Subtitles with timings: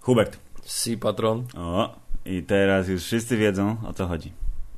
[0.00, 0.38] Hubert.
[0.64, 1.44] Si patron.
[1.56, 1.94] O,
[2.24, 4.32] i teraz już wszyscy wiedzą o co chodzi.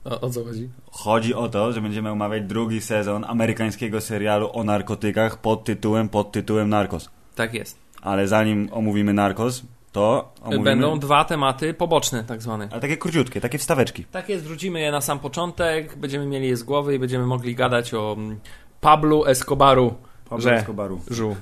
[0.04, 0.68] O, o co chodzi?
[0.91, 6.32] Chodzi o to, że będziemy omawiać drugi sezon amerykańskiego serialu o narkotykach pod tytułem pod
[6.32, 7.11] tytułem Narcos.
[7.34, 7.79] Tak jest.
[8.02, 9.62] Ale zanim omówimy Narcos,
[9.93, 10.64] to omówimy...
[10.64, 12.68] Będą dwa tematy poboczne, tak zwane.
[12.70, 14.04] Ale takie króciutkie, takie wstaweczki.
[14.04, 17.54] Tak jest, wrzucimy je na sam początek, będziemy mieli je z głowy i będziemy mogli
[17.54, 18.40] gadać o mm,
[18.80, 19.94] Pablu Escobaru.
[20.30, 20.57] Pablo Że.
[20.57, 21.00] Escobaru.
[21.11, 21.36] Żu.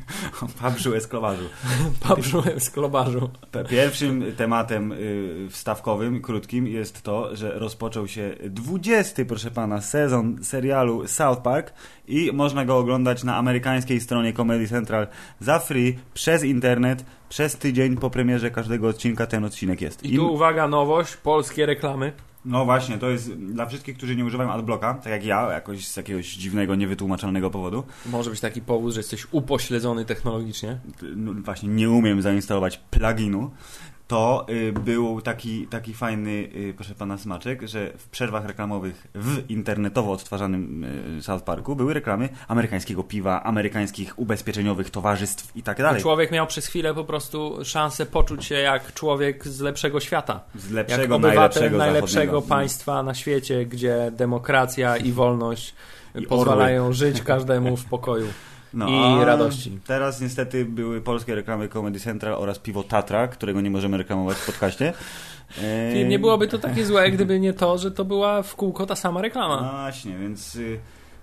[0.62, 1.42] Pablo Escobaru.
[2.08, 3.30] Pablu Escobarzu.
[3.68, 11.08] Pierwszym tematem y, wstawkowym, krótkim jest to, że rozpoczął się 20, proszę pana, sezon serialu
[11.08, 11.72] South Park
[12.08, 15.06] i można go oglądać na amerykańskiej stronie Comedy Central
[15.40, 20.04] za free, przez internet, przez tydzień po premierze każdego odcinka ten odcinek jest.
[20.04, 22.12] I tu uwaga, nowość, polskie reklamy.
[22.46, 25.96] No właśnie, to jest dla wszystkich, którzy nie używają adblocka, tak jak ja, jakoś z
[25.96, 27.84] jakiegoś dziwnego, niewytłumaczalnego powodu.
[28.06, 30.78] Może być taki powód, że jesteś upośledzony technologicznie.
[31.16, 33.50] no, właśnie nie umiem zainstalować pluginu,
[34.06, 39.50] to y, był taki, taki fajny, y, proszę pana, smaczek, że w przerwach reklamowych w
[39.50, 40.84] internetowo odtwarzanym
[41.18, 46.02] y, South Parku były reklamy amerykańskiego piwa, amerykańskich ubezpieczeniowych towarzystw i tak dalej.
[46.02, 50.40] Człowiek miał przez chwilę po prostu szansę poczuć się jak człowiek z lepszego świata.
[50.54, 52.42] Z Jak lepszego, obywatel najlepszego, najlepszego zachodniego.
[52.42, 55.74] państwa na świecie, gdzie demokracja i wolność
[56.14, 58.26] I pozwalają żyć każdemu w pokoju.
[58.76, 59.78] No, i radości.
[59.86, 64.46] Teraz niestety były polskie reklamy Comedy Central oraz piwo Tatra, którego nie możemy reklamować w
[64.46, 64.92] podcaście.
[66.08, 69.22] Nie byłoby to takie złe, gdyby nie to, że to była w kółko ta sama
[69.22, 69.60] reklama.
[69.62, 70.78] No właśnie, więc y,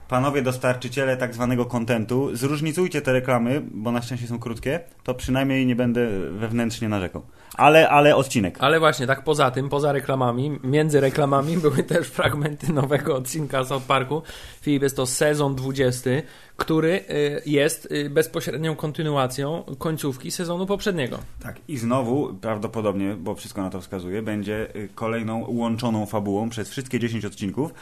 [0.08, 5.66] panowie dostarczyciele tak zwanego kontentu, zróżnicujcie te reklamy, bo na szczęście są krótkie, to przynajmniej
[5.66, 7.22] nie będę wewnętrznie narzekał.
[7.54, 8.58] Ale, ale odcinek.
[8.60, 13.86] Ale właśnie, tak poza tym, poza reklamami, między reklamami były też fragmenty nowego odcinka South
[13.86, 14.22] Parku.
[14.62, 16.10] Filip, jest to sezon 20,
[16.58, 21.20] który y, jest y, bezpośrednią kontynuacją końcówki sezonu poprzedniego.
[21.40, 26.70] Tak, i znowu prawdopodobnie, bo wszystko na to wskazuje, będzie y, kolejną łączoną fabułą przez
[26.70, 27.74] wszystkie 10 odcinków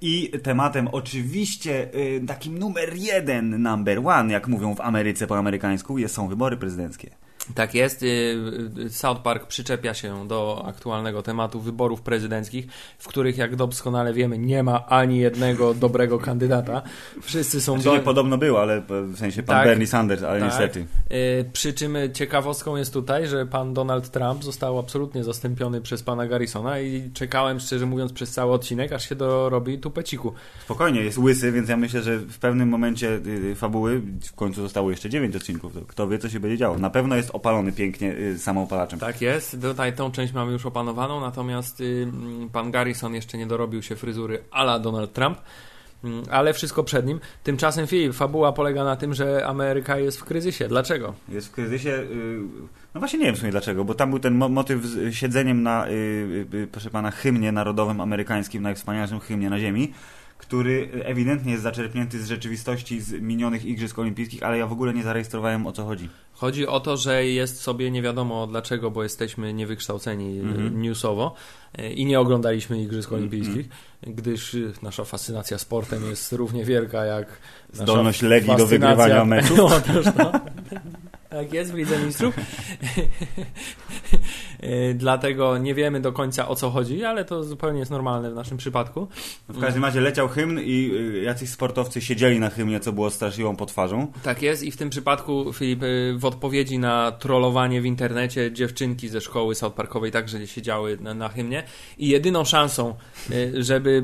[0.00, 1.90] i tematem oczywiście
[2.26, 7.10] takim numer jeden, number one, jak mówią w Ameryce po amerykańsku, są wybory prezydenckie.
[7.54, 8.02] Tak jest.
[8.02, 8.06] y,
[8.78, 12.66] y, South Park przyczepia się do aktualnego tematu wyborów prezydenckich,
[12.98, 16.82] w których, jak doskonale wiemy, nie ma ani jednego dobrego kandydata.
[17.22, 18.04] Wszyscy są Znaczy, do...
[18.04, 19.66] podobno było, ale w sensie pan Tak.
[19.66, 20.48] Bernie Sanders, ale Tak.
[20.48, 20.86] niestety.
[21.12, 26.26] Y, Przy czym ciekawostką jest tutaj, że pan Donald Trump został absolutnie zastąpiony przez pana
[26.26, 30.32] Garrisona i czekałem, szczerze mówiąc, przez cały odcinek, aż się dorobi tupeciku.
[30.64, 33.20] Spokojnie, jest łysy, więc ja myślę, że w pewnym momencie
[33.56, 35.74] fabuły w końcu zostało jeszcze 9 odcinków.
[35.74, 36.78] To kto wie, co się będzie działo.
[36.78, 38.98] Na pewno jest opalony pięknie y, samoopalaczem.
[38.98, 43.46] Tak jest, tutaj tą część mamy już opanowaną, natomiast y, mm, pan Garrison jeszcze nie
[43.46, 45.38] dorobił się fryzury ala Donald Trump.
[46.04, 47.20] Mm, Ale wszystko przed nim.
[47.44, 50.68] Tymczasem Filip, fabuła polega na tym, że Ameryka jest w kryzysie.
[50.68, 51.14] Dlaczego?
[51.28, 51.90] Jest w kryzysie.
[51.90, 52.38] y,
[52.94, 55.62] No właśnie nie wiem w sumie dlaczego, bo tam był ten mo- motyw z siedzeniem
[55.62, 59.92] na, y, y, proszę pana, hymnie narodowym amerykańskim, najwspanialszym hymnie na ziemi,
[60.40, 65.02] który ewidentnie jest zaczerpnięty z rzeczywistości z minionych Igrzysk Olimpijskich, ale ja w ogóle nie
[65.02, 66.08] zarejestrowałem o co chodzi.
[66.32, 70.82] Chodzi o to, że jest sobie nie wiadomo dlaczego, bo jesteśmy niewykształceni y, Mhm.
[70.82, 71.34] newsowo
[71.78, 73.20] y, i nie oglądaliśmy Igrzysk Mhm.
[73.20, 73.68] Olimpijskich,
[74.02, 77.26] gdyż y, nasza fascynacja sportem jest równie wielka jak
[77.72, 79.60] Zdolność Legii do wygrywania meczów.
[79.72, 80.32] Otóż to.
[81.30, 82.34] Tak jest w Lidze Mistrzów.
[84.64, 88.34] Y, Dlatego nie wiemy do końca o co chodzi, ale to zupełnie jest normalne w
[88.34, 89.08] naszym przypadku.
[89.48, 93.56] W każdym razie leciał hymn i y, jacyś sportowcy siedzieli na hymnie, co było straszliwą
[93.56, 94.12] potwarzą.
[94.22, 99.08] Tak jest i w tym przypadku, Filip, y, w odpowiedzi na trollowanie w internecie dziewczynki
[99.08, 101.62] ze szkoły South Parkowej także siedziały na, na hymnie
[101.98, 102.94] i jedyną szansą,
[103.54, 104.02] żeby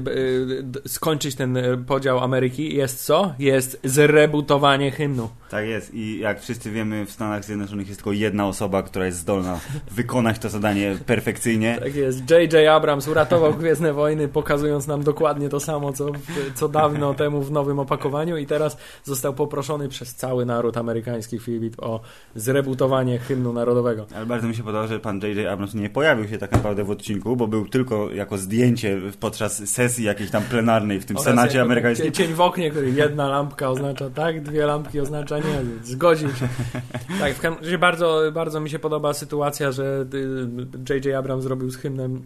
[0.86, 3.34] skończyć ten podział Ameryki jest co?
[3.38, 5.28] Jest zrebutowanie hymnu.
[5.50, 9.18] Tak jest i jak wszyscy wiemy w Stanach Zjednoczonych jest tylko jedna osoba, która jest
[9.18, 9.60] zdolna
[9.90, 11.78] wykonać to zadanie perfekcyjnie.
[11.80, 12.30] Tak jest.
[12.30, 12.68] J.J.
[12.68, 16.06] Abrams uratował Gwiezdne Wojny, pokazując nam dokładnie to samo, co,
[16.54, 21.82] co dawno temu w nowym opakowaniu i teraz został poproszony przez cały naród amerykański, Filip,
[21.82, 22.00] o
[22.34, 24.06] zrebutowanie hymnu narodowego.
[24.16, 25.46] Ale bardzo mi się podoba, że pan J.J.
[25.46, 30.04] Abrams nie pojawił się tak naprawdę w odcinku, bo był tylko jako zdjęcie podczas sesji
[30.04, 32.12] jakiejś tam plenarnej w tym Oraz Senacie amerykańskim.
[32.12, 35.62] Cień w oknie, który jedna lampka oznacza tak, dwie lampki oznacza nie.
[35.82, 36.48] Zgodził się.
[37.20, 41.14] Tak, w każdym razie bardzo, bardzo mi się podoba sytuacja, że y, J.J.
[41.14, 42.22] Abrams zrobił z hymnem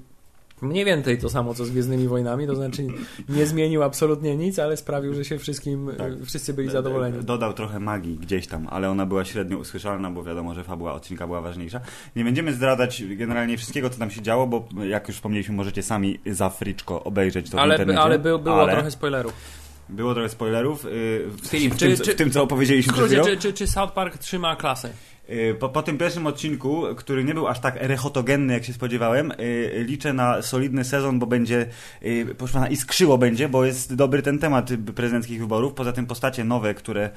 [0.63, 2.87] Mniej więcej to samo, co z Gwiezdnymi Wojnami, to znaczy
[3.29, 6.13] nie zmienił absolutnie nic, ale sprawił, że się wszystkim, Tak.
[6.25, 7.25] wszyscy byli zadowoleni.
[7.25, 11.27] Dodał trochę magii gdzieś tam, ale ona była średnio usłyszalna, bo wiadomo, że fabuła odcinka
[11.27, 11.81] była ważniejsza.
[12.17, 16.19] Nie będziemy zdradzać generalnie wszystkiego, co tam się działo, bo jak już wspomnieliśmy, możecie sami
[16.27, 18.01] za friczko obejrzeć to w Ale, internecie.
[18.01, 19.60] ale był, było Ale trochę spoilerów.
[19.91, 22.93] Było trochę spoilerów yy, w, Filip, w, czy- tym, co- czy- w tym, co opowiedzieliśmy
[22.93, 23.25] chwilą.
[23.25, 24.93] czy, czy, czy South Park trzyma klasę?
[25.31, 29.33] Yy, Po, po tym pierwszym odcinku, który nie był aż tak rechotogenny, jak się spodziewałem,
[29.39, 31.67] yy, liczę na solidny sezon, bo będzie,
[32.03, 35.75] yy, proszę pana, iskrzyło będzie, bo jest dobry ten temat prezydenckich wyborów.
[35.75, 37.11] Poza tym postacie nowe, które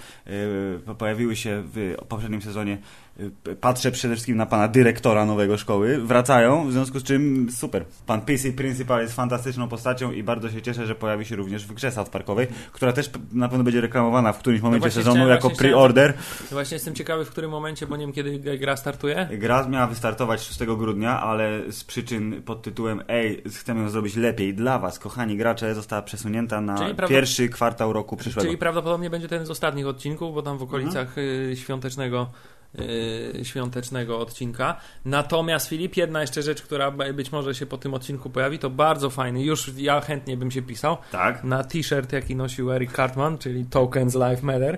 [0.98, 2.78] pojawiły się w poprzednim sezonie,
[3.62, 7.86] patrzę przede wszystkim na pana dyrektora nowego szkoły, wracają, w związku z czym super.
[8.06, 11.74] Pan PC Principal jest fantastyczną postacią i bardzo się cieszę, że pojawi się również w
[11.74, 16.14] grze South Parkowej, która też na pewno będzie reklamowana w którymś momencie sezonu jako pre-order.
[16.52, 19.28] Właśnie jestem ciekawy, w którym momencie, bo nie wiem, kiedy gra startuje.
[19.38, 24.54] Gra miała wystartować 6 grudnia, ale z przyczyn pod tytułem Ej, chcemy ją zrobić lepiej
[24.54, 28.46] dla was, kochani gracze, została przesunięta na pierwszy kwartał roku przyszłego.
[28.48, 30.82] Czyli prawdopodobnie będzie ten z ostatnich odcinków, bo tam w Mhm.
[30.82, 32.30] okolicach y, świątecznego
[32.80, 34.78] y, świątecznego odcinka.
[35.06, 39.10] Natomiast Filip, jedna jeszcze rzecz, która być może się po tym odcinku pojawi, to bardzo
[39.10, 43.66] fajny, już ja chętnie bym się pisał, Tak, na t-shirt jaki nosił Eric Cartman, czyli
[43.66, 44.78] Tokens Life Matter.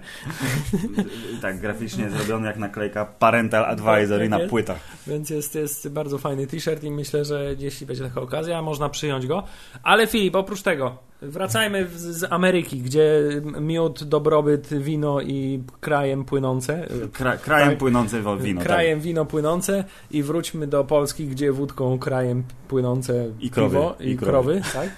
[1.41, 4.49] tak, graficznie zrobiony jak naklejka Parental Advisory Tak na jest.
[4.49, 4.79] płytach.
[5.07, 9.27] Więc jest, jest bardzo fajny t-shirt i myślę, że jeśli będzie taka okazja, można przyjąć
[9.27, 9.43] go.
[9.83, 13.21] Ale Filip, oprócz tego, wracajmy z Ameryki, gdzie
[13.61, 16.87] miód, dobrobyt, wino i krajem płynące.
[17.13, 17.77] Kra krajem Tak.
[17.77, 18.61] płynące wino.
[18.61, 24.09] krajem wino płynące i wróćmy do Polski, gdzie wódką krajem płynące I krowy, piwo i,
[24.09, 24.89] i krowy, tak?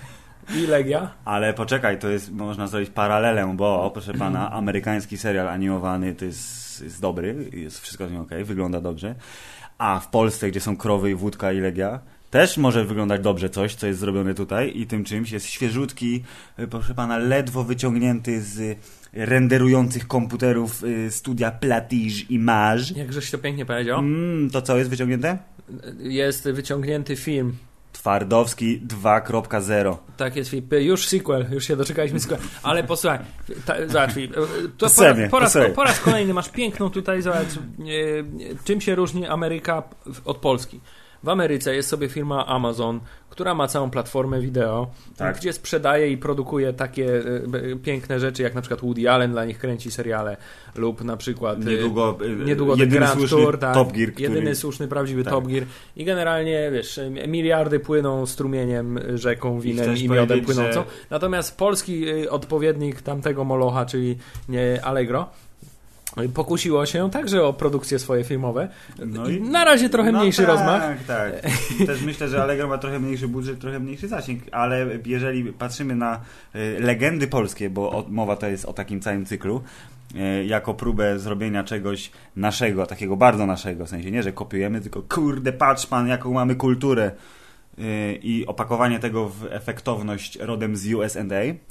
[0.56, 1.00] I Legia.
[1.00, 1.12] Tak.
[1.26, 6.82] Ale poczekaj, to jest, można zrobić paralelę, bo proszę pana, amerykański serial animowany to jest,
[6.82, 9.16] jest dobry, jest wszystko z nim ok, wygląda dobrze.
[9.78, 12.00] A w Polsce, gdzie są krowy i wódka i legia,
[12.32, 16.24] też może wyglądać dobrze coś, co jest zrobione tutaj i tym czymś jest świeżutki,
[16.60, 18.78] y, proszę pana, ledwo wyciągnięty z
[19.14, 22.84] renderujących komputerów y, studia Platige Image.
[22.96, 24.00] Jakżeś to pięknie powiedział.
[24.00, 25.38] Mm, to co jest wyciągnięte?
[26.00, 27.56] Jest wyciągnięty film.
[27.94, 29.98] Twardowski 2.0.
[30.18, 30.74] Tak jest, Filip.
[30.74, 32.40] Już sequel, już się doczekaliśmy sequel.
[32.64, 33.20] Ale posłuchaj,
[33.66, 34.36] ta, zobacz, Filip,
[34.78, 39.28] to po, po, raz, po raz kolejny masz piękną tutaj, zobacz, e, czym się różni
[39.28, 39.84] Ameryka
[40.26, 40.80] od Polski.
[41.28, 44.88] W Ameryce jest sobie firma Amazon, która ma całą platformę wideo,
[45.18, 45.38] Tak.
[45.38, 49.46] gdzie sprzedaje i produkuje takie e, e, piękne rzeczy, jak na przykład Woody Allen dla
[49.46, 50.38] nich kręci seriale,
[50.76, 51.58] lub na przykład...
[51.62, 53.74] e, Niedługo, y, Niedługo The jedyny Grand słuszny Tour, tak.
[53.74, 54.30] Top Gear, który...
[54.30, 55.34] Jedyny słuszny, prawdziwy Tak.
[55.34, 55.64] Top Gear.
[55.96, 60.80] I generalnie, wiesz, miliardy płyną strumieniem, rzeką, winem chcesz i, miodem płynącą.
[60.82, 64.18] że- Natomiast polski odpowiednik tamtego Molocha, czyli
[64.50, 65.30] nie Allegro,
[66.34, 68.68] pokusiło się także o produkcje swoje filmowe.
[69.06, 71.06] No i- Na razie trochę no mniejszy tak, rozmach.
[71.08, 71.32] Tak,
[71.88, 76.20] Też myślę, że Allegro ma trochę mniejszy budżet, trochę mniejszy zasięg, ale jeżeli patrzymy na
[76.56, 79.62] y, legendy polskie, bo mowa to jest o takim całym cyklu,
[80.16, 85.02] y, jako próbę zrobienia czegoś naszego, takiego bardzo naszego, w sensie nie, że kopiujemy, tylko
[85.02, 87.12] kurde, patrz pan, jaką mamy kulturę
[87.80, 91.20] y, i opakowanie tego w efektowność rodem z USA,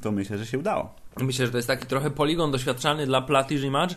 [0.03, 0.95] to myślę, że się udało.
[1.21, 3.95] Myślę, że to jest taki trochę poligon doświadczalny dla Platige Image,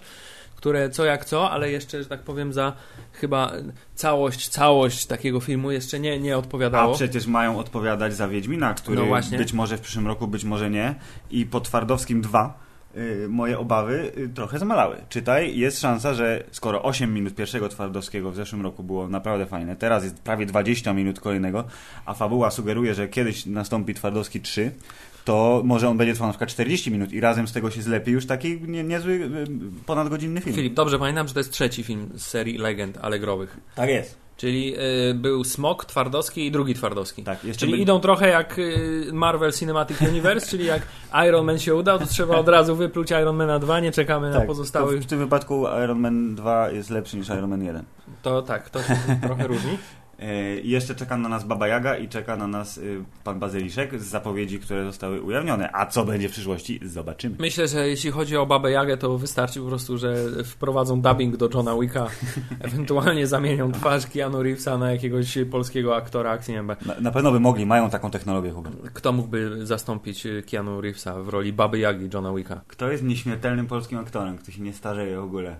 [0.60, 2.74] które co jak co, ale jeszcze, że tak powiem, za
[3.14, 3.52] chyba
[3.96, 6.96] całość, całość takiego filmu jeszcze nie, nie A odpowiadało.
[6.96, 10.96] przecież mają odpowiadać za Wiedźmina, który No być może w przyszłym roku, być może nie.
[11.32, 12.60] I po Twardowskim 2
[12.98, 14.96] y, moje obawy y, trochę zmalały.
[15.10, 19.76] Czytaj, jest szansa, że skoro 8 minut pierwszego Twardowskiego w zeszłym roku było naprawdę fajne,
[19.76, 21.64] teraz jest prawie 20 minut kolejnego,
[22.06, 24.72] a fabuła sugeruje, że kiedyś nastąpi Twardowski 3,
[25.30, 28.12] to może on będzie trwał na przykład 40 minut i razem z tego się zlepi
[28.12, 29.30] już taki nie, niezły y,
[29.86, 30.56] ponadgodzinny film.
[30.56, 33.58] Filip, dobrze pamiętam, że to jest trzeci film z serii legend allegrowych.
[33.76, 34.18] Tak jest.
[34.38, 34.76] Czyli
[35.10, 37.24] y, był Smok, Twardowski i drugi Twardowski.
[37.24, 40.82] Tak, Czyli by- idą trochę jak y, Marvel Cinematic Universe, czyli jak
[41.28, 44.38] Iron Man się udał, to trzeba od razu wypluć Iron Mana 2, nie czekamy na
[44.38, 45.00] Tak, pozostałych.
[45.00, 47.84] to w tym wypadku Iron Man 2 jest lepszy niż Iron Man 1.
[48.22, 49.78] To tak, to się trochę różni.
[50.20, 54.02] E, i Jeszcze czeka na nas Baba Jaga i czeka na nas y, pan Bazyliszek
[54.02, 55.70] z zapowiedzi, które zostały ujawnione.
[55.74, 56.80] A co będzie w przyszłości?
[56.84, 57.36] Zobaczymy.
[57.40, 61.50] Myślę, że jeśli chodzi o Babę Jagę, to wystarczy po prostu, że wprowadzą dubbing do
[61.54, 62.08] Johna Wicka,
[62.60, 66.52] ewentualnie zamienią twarz Keanu Reevesa na jakiegoś polskiego aktora akcji.
[66.52, 68.76] Nie wiem, Na, na pewno by mogli, mają taką technologię, Hubert.
[68.94, 72.62] Kto mógłby zastąpić Keanu Reevesa w roli Baby Jagi Johna Wicka?
[72.68, 75.56] Kto jest nieśmiertelnym polskim aktorem, kto się nie starzeje w ogóle?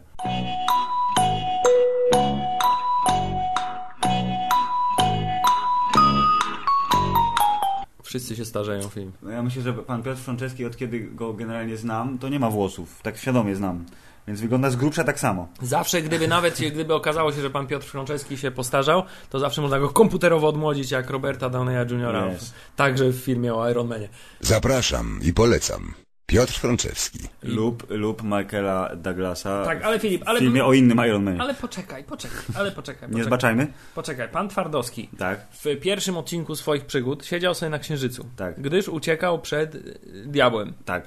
[8.10, 9.12] Wszyscy się starzeją, film.
[9.22, 12.50] No ja myślę, że pan Piotr Franceski, od kiedy go generalnie znam, to nie ma
[12.50, 13.02] włosów.
[13.02, 13.86] Tak świadomie znam.
[14.28, 15.48] Więc wygląda z grubsza tak samo.
[15.62, 19.80] Zawsze, gdyby nawet gdyby okazało się, że pan Piotr Franceski się postarzał, to zawsze można
[19.80, 22.16] go komputerowo odmłodzić jak Roberta Downeya Jr.
[22.36, 22.54] Yes.
[22.76, 24.10] Także w filmie o Iron Manie.
[24.42, 25.94] Zapraszam i polecam.
[26.30, 27.20] Piotr Franczewski.
[27.44, 30.40] Lub, lub Michaela Douglasa Tak, ale Filip, w ale...
[30.40, 31.42] filmie o innym Iron Manie.
[31.42, 33.02] Ale poczekaj, poczekaj, ale poczekaj.
[33.02, 33.26] Nie poczekaj.
[33.28, 33.68] zbaczajmy?
[33.96, 38.62] Poczekaj, pan Twardowski Tak, w pierwszym odcinku swoich przygód siedział sobie na Księżycu, Tak.
[38.62, 40.74] gdyż uciekał przed y, diabłem.
[40.86, 41.04] tak.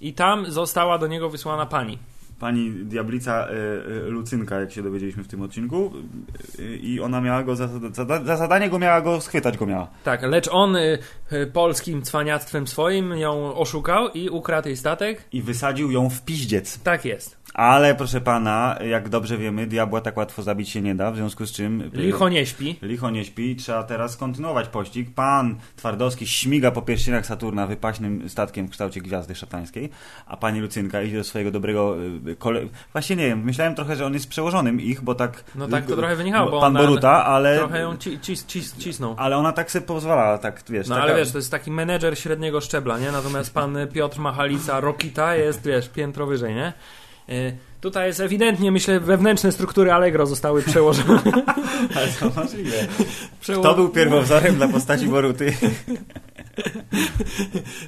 [0.00, 1.98] I tam została do niego wysłana pani.
[2.38, 3.52] Pani diablica y,
[4.06, 5.92] y, Lucynka, jak się dowiedzieliśmy w tym odcinku,
[6.58, 9.90] y, i ona miała go, za, za, za zadanie go miała go, schwytać go miała.
[10.04, 10.76] Tak, lecz on
[11.52, 15.24] polskim cwaniactwem swoim ją oszukał i ukradł jej statek.
[15.32, 16.82] I wysadził ją w piździec.
[16.82, 17.43] Tak jest.
[17.54, 21.46] Ale proszę pana, jak dobrze wiemy, diabła tak łatwo zabić się nie da, w związku
[21.46, 21.80] z czym...
[21.80, 22.76] y, Licho nie śpi.
[22.82, 25.14] Licho nie śpi, trzeba teraz kontynuować pościg.
[25.14, 29.90] Pan Twardowski śmiga po pierścieniach Saturna wypaśnym statkiem w kształcie gwiazdy szatańskiej,
[30.26, 31.96] a pani Lucynka idzie do swojego dobrego
[32.26, 32.60] y, kole...
[32.92, 35.44] Właśnie nie wiem, myślałem trochę, że on jest przełożonym ich, bo tak...
[35.54, 37.58] No tak to trochę wynikało, bo Pan Boruta, ale...
[37.58, 39.14] Trochę ją ci, cis, cis, cisnął.
[39.18, 40.88] Ale ona tak sobie pozwalała, tak wiesz...
[40.88, 41.06] No taka...
[41.06, 43.12] ale wiesz, to jest taki menedżer średniego szczebla, nie?
[43.12, 46.72] Natomiast pan Piotr Machalica Rokita jest, wiesz, piętro wyżej, nie?
[47.28, 51.22] Y, Tutaj jest ewidentnie, myślę, wewnętrzne struktury Allegro zostały przełożone.
[51.96, 52.76] Ale to możliwe.
[53.40, 53.62] Przeło...
[53.62, 55.52] To był pierwowzorem dla postaci Boruty.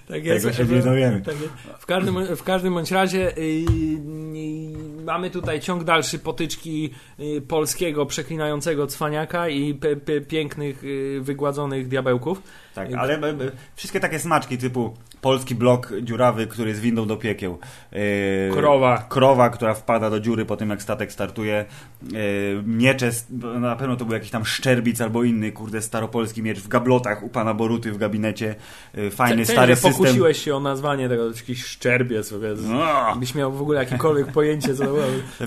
[0.08, 0.46] tak jest.
[0.46, 1.20] Tego się nie dowiemy.
[1.20, 1.34] Tak.
[1.78, 8.06] W, każdym, w każdym bądź razie yy, yy, mamy tutaj ciąg dalszy potyczki yy, polskiego
[8.06, 12.42] przeklinającego cwaniaka i pe, pe, pięknych, yy, wygładzonych diabełków.
[12.74, 13.34] Tak, ale e, e,
[13.76, 14.94] wszystkie takie smaczki typu
[15.26, 17.58] polski blok dziurawy, który jest windą do piekieł.
[17.92, 17.98] e,
[18.52, 19.06] Krowa.
[19.08, 21.54] Krowa, która wpada do dziury po tym, jak statek startuje.
[22.02, 22.06] e,
[22.66, 23.10] Miecze,
[23.60, 27.28] na pewno to był jakiś tam szczerbic albo inny, kurde, staropolski miecz w gablotach u
[27.28, 28.54] pana Boruty w gabinecie.
[28.94, 29.92] e, Fajny, Cenię, stary system.
[29.92, 32.32] pokusiłeś się o nazwanie tego, jakiś szczerbiec.
[32.62, 33.16] No.
[33.16, 35.02] Byś miał w ogóle jakiekolwiek pojęcie, co to było.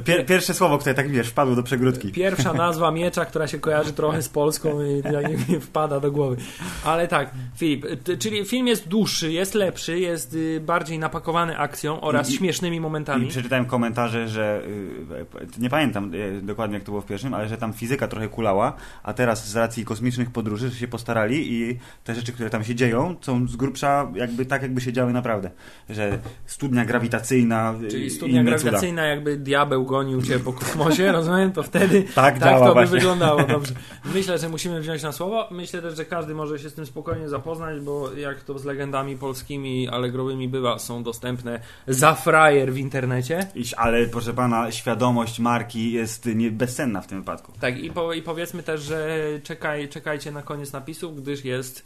[0.06, 2.12] Pier, pierwsze słowo, które tak wiesz, wpadło do przegródki.
[2.12, 6.38] Pierwsza nazwa miecza, która się kojarzy trochę z Polską i jak mi wpada do głowy.
[6.86, 7.86] Ale tak, Filip,
[8.20, 9.69] czyli film jest dłuższy, jest lepszy,
[10.00, 13.28] jest y, bardziej napakowany akcją oraz I- śmiesznymi I momentami.
[13.28, 17.58] przeczytałem komentarze, że y, nie pamiętam y, dokładnie jak to było w pierwszym, ale że
[17.58, 18.74] tam fizyka trochę kulała,
[19.04, 22.76] a teraz z racji kosmicznych podróży że się postarali i te rzeczy, które tam się
[22.76, 25.52] dzieją, są z grubsza jakby tak, jakby się działy naprawdę.
[25.90, 31.64] Że studnia grawitacyjna, Czyli i studnia grawitacyjna, jakby diabeł gonił cię po kosmosie, rozumiem, to
[31.64, 32.98] wtedy Tak tak to by właśnie.
[32.98, 33.44] wyglądało.
[33.56, 33.74] Dobrze.
[34.14, 35.48] Myślę, że musimy wziąć na słowo.
[35.52, 39.18] Myślę też, że każdy może się z tym spokojnie zapoznać, bo jak to z legendami
[39.18, 39.49] polskimi,
[39.92, 43.48] allegrowymi bywa, są dostępne za frajer w internecie.
[43.78, 47.54] Ale proszę pana, świadomość marki jest nie, bezcenna w tym wypadku.
[47.60, 51.86] Tak, i, po, i powiedzmy też, że czekaj, czekajcie na koniec napisów, gdyż jest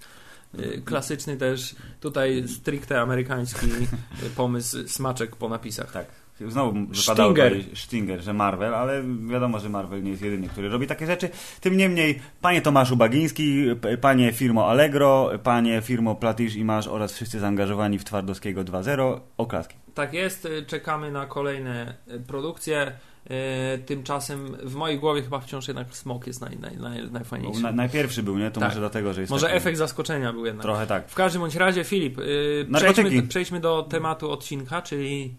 [0.60, 3.68] y, klasyczny też tutaj stricte amerykański
[4.24, 5.92] y, pomysł smaczek po napisach.
[5.92, 6.23] Tak.
[6.48, 7.54] Znowu wypadało Stinger.
[7.76, 11.30] Stinger, że Marvel, ale wiadomo, że Marvel nie jest jedyny, który robi takie rzeczy.
[11.62, 13.66] Tym niemniej, panie Tomaszu Bagiński,
[14.02, 19.76] panie firmo Allegro, panie firmo Platisz i Masz oraz wszyscy zaangażowani w Twardowskiego 2.0, oklaski.
[19.94, 22.92] Tak jest, y, czekamy na kolejne y, produkcje.
[23.76, 27.62] Y, Tymczasem w mojej głowie chyba wciąż jednak smok jest naj, naj, naj, najfajniejszy.
[27.64, 28.52] Na, najpierwszy był, nie?
[28.52, 28.70] To Tak.
[28.70, 30.64] może dlatego, że jest Może taki- efekt zaskoczenia był jednak.
[30.64, 31.10] Trochę tak.
[31.10, 33.02] W każdym bądź razie, Filip, y, Narkotyki.
[33.04, 35.36] przejdźmy, przejdźmy do tematu odcinka, czyli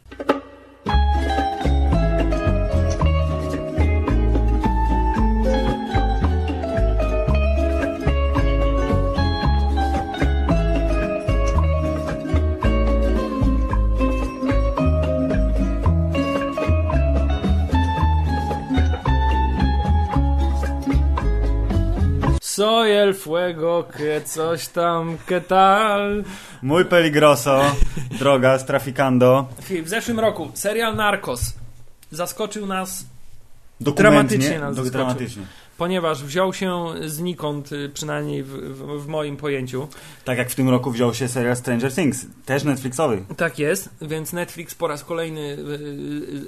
[22.54, 26.25] Soy el fuego, que coś tam, que tal.
[26.62, 27.76] Mój Peligroso,
[28.18, 31.54] droga z Traficando, Filip, w zeszłym roku serial Narcos
[32.11, 33.04] zaskoczył nas,
[33.80, 34.92] dokumentnie, Dramatycznie nas zaskoczył.
[34.92, 35.42] dramatycznie.
[35.78, 39.88] Ponieważ wziął się znikąd, y, przynajmniej w, w, w moim pojęciu.
[40.25, 43.25] Tak jak w tym roku wziął się serial Stranger Things, też Netflixowy.
[43.37, 45.57] Tak jest, więc Netflix po raz kolejny y,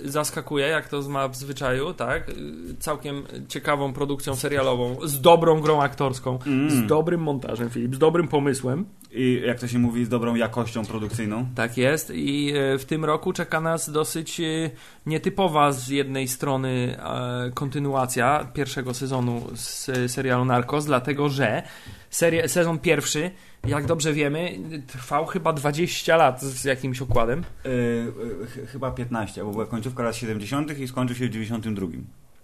[0.04, 2.30] y, zaskakuje, jak to ma w zwyczaju, tak?
[2.78, 6.70] Całkiem ciekawą produkcją serialową, z dobrą grą aktorską, Mm.
[6.70, 8.84] z dobrym montażem, Filip, z dobrym pomysłem.
[9.12, 11.46] I jak to się mówi, z dobrą jakością produkcyjną.
[11.54, 14.40] Tak jest i w tym roku czeka nas dosyć
[15.06, 16.96] nietypowa z jednej strony
[17.54, 19.15] kontynuacja pierwszego sezonu
[19.54, 21.62] z serialu Narcos, dlatego że
[22.10, 23.30] serie, sezon pierwszy,
[23.66, 27.44] jak dobrze wiemy, trwał chyba 20 lat z jakimś okładem.
[27.64, 27.70] Yy,
[28.40, 30.78] yy, ch- chyba 15, bo była końcówka lat 70.
[30.78, 31.86] i skończył się w 92.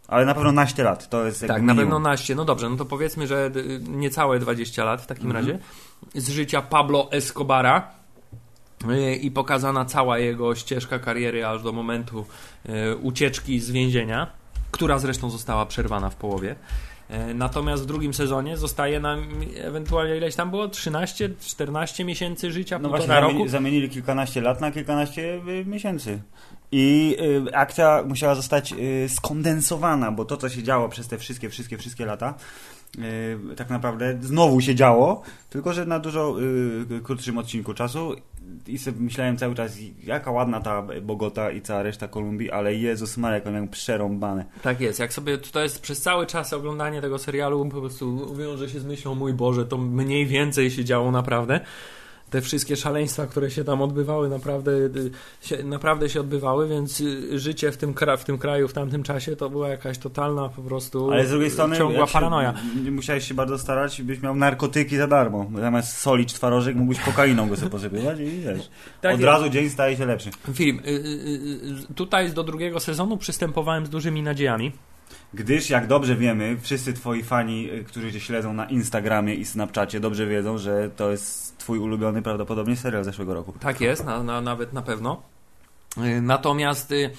[0.08, 2.34] Ale na pewno naście lat, to jest Tak, na pewno naście.
[2.34, 5.46] No dobrze, no to powiedzmy, że y, niecałe 20 lat w takim Mhm.
[5.46, 5.58] razie
[6.14, 7.90] z życia Pablo Escobara
[8.90, 12.26] y, i pokazana cała jego ścieżka kariery aż do momentu
[12.92, 14.26] y, ucieczki z więzienia,
[14.72, 16.56] która zresztą została przerwana w połowie.
[17.30, 19.24] Y, Natomiast w drugim sezonie zostaje nam
[19.56, 20.68] ewentualnie ileś tam było?
[20.68, 23.32] 13, 14 miesięcy życia, No właśnie, roku.
[23.32, 26.22] zamieni, zamienili kilkanaście lat na kilkanaście y, miesięcy.
[26.72, 27.16] I
[27.48, 31.78] y, akcja musiała zostać y, skondensowana, bo to, co się działo przez te wszystkie, wszystkie,
[31.78, 32.34] wszystkie lata,
[32.98, 36.36] y, tak naprawdę znowu się działo, tylko że na dużo
[37.02, 38.14] krótszym odcinku czasu.
[38.66, 43.16] I sobie myślałem cały czas, jaka ładna ta Bogota i cała reszta Kolumbii, ale Jezus
[43.16, 44.44] Marek, on miał przerąbane.
[44.62, 48.68] Tak jest, jak sobie to jest przez cały czas oglądanie tego serialu, po prostu wiąże
[48.68, 51.60] się z myślą, mój Boże, to mniej więcej się działo naprawdę.
[52.32, 54.72] Te wszystkie szaleństwa, które się tam odbywały, naprawdę
[55.42, 57.02] się, naprawdę się odbywały, więc
[57.34, 60.62] życie w tym, kra- w tym kraju w tamtym czasie to była jakaś totalna po
[60.62, 62.54] prostu Ale z drugiej strony, ciągła się- paranoja.
[62.90, 65.46] musiałeś się bardzo starać, byś miał narkotyki za darmo.
[65.60, 68.70] Zamiast solić twarożek, mógłbyś kokainą go sobie posypywać i wiesz.
[69.00, 69.26] Tak od jest.
[69.32, 70.30] razu dzień staje się lepszy.
[70.54, 70.94] Filip, y, y,
[71.90, 74.72] y, tutaj do drugiego sezonu przystępowałem z dużymi nadziejami.
[75.34, 80.00] Gdyż, jak dobrze wiemy, wszyscy twoi fani, y, którzy cię śledzą na Instagramie i Snapchacie,
[80.00, 83.54] dobrze wiedzą, że to jest twój ulubiony prawdopodobnie serial zeszłego roku.
[83.60, 85.22] Tak jest, na, na, nawet na pewno.
[85.98, 87.10] Y, Natomiast y,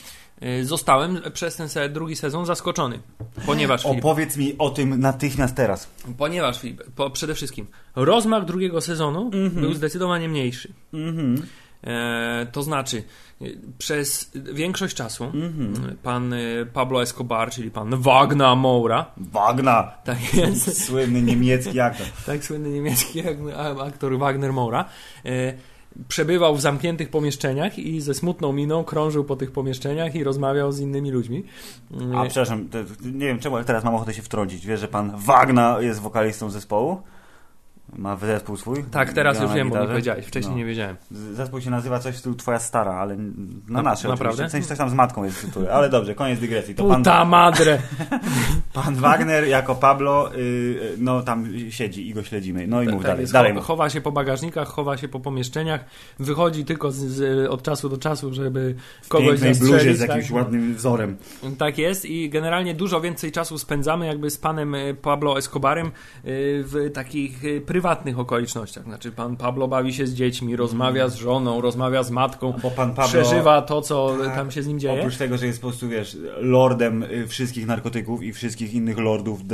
[0.65, 2.99] zostałem przez ten se- drugi sezon zaskoczony,
[3.45, 5.89] ponieważ Filip, Opowiedz mi o tym natychmiast teraz.
[6.17, 10.73] Ponieważ, Filip, po, przede wszystkim rozmach drugiego sezonu był zdecydowanie mniejszy.
[10.93, 11.41] Mhm.
[11.83, 13.03] E, to znaczy,
[13.41, 13.45] e,
[13.77, 15.73] przez większość czasu Mhm.
[15.89, 16.37] e, pan e,
[16.73, 19.83] Pablo Escobar, czyli pan Wagner Moura, Wagna!
[20.03, 22.07] tak jest, Słynny niemiecki aktor.
[22.25, 23.23] tak słynny niemiecki
[23.85, 24.85] aktor Wagner Moura,
[25.25, 25.53] e,
[26.07, 30.79] przebywał w zamkniętych pomieszczeniach i ze smutną miną krążył po tych pomieszczeniach i rozmawiał z
[30.79, 31.43] innymi ludźmi.
[32.15, 32.69] A przepraszam,
[33.05, 34.65] nie wiem czemu, ale teraz mam ochotę się wtrącić.
[34.65, 37.01] Wiesz, że pan Wagna jest wokalistą zespołu?
[37.97, 38.83] Ma zespół swój?
[38.91, 40.57] tak, teraz już wiem, bo mi powiedziałeś, wcześniej No.
[40.57, 40.95] nie wiedziałem.
[41.11, 43.27] Zespół się nazywa coś w stylu Twoja Stara, ale na
[43.67, 44.47] Na- nasze naprawdę?
[44.47, 45.73] W sensie coś tam z matką jest w tytule.
[45.73, 46.75] Ale dobrze, koniec dygresji.
[46.75, 47.79] To pan, Puta madre!
[48.73, 52.67] pan Wagner jako Pablo, y, no tam siedzi i go śledzimy.
[52.67, 53.21] No i mów Tak dalej.
[53.21, 55.85] jest, dalej chowa się po bagażnikach, chowa się po pomieszczeniach,
[56.19, 58.75] wychodzi tylko z, z, od czasu do czasu, żeby
[59.09, 59.59] kogoś zastrzelić.
[59.59, 60.09] bluzie z tak?
[60.09, 61.17] jakimś ładnym wzorem.
[61.57, 65.91] Tak jest i generalnie dużo więcej czasu spędzamy jakby z panem y, Pablo Escobarem y,
[66.65, 68.83] w takich y, prywatnych okolicznościach.
[68.83, 72.93] Znaczy pan Pablo bawi się z dziećmi, rozmawia z żoną, rozmawia z matką, Bo pan
[72.93, 73.07] Pablo...
[73.21, 74.35] przeżywa to, co Tak.
[74.35, 74.99] tam się z nim dzieje.
[74.99, 79.47] Oprócz tego, że jest po prostu, wiesz, lordem y, wszystkich narkotyków i wszystkich innych lordów,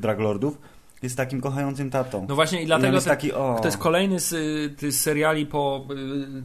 [0.00, 0.58] draglordów,
[1.04, 2.26] jest takim kochającym tatą.
[2.28, 3.56] No właśnie i I dlatego jest ten, taki, o...
[3.60, 5.86] To jest kolejny z y, tych seriali po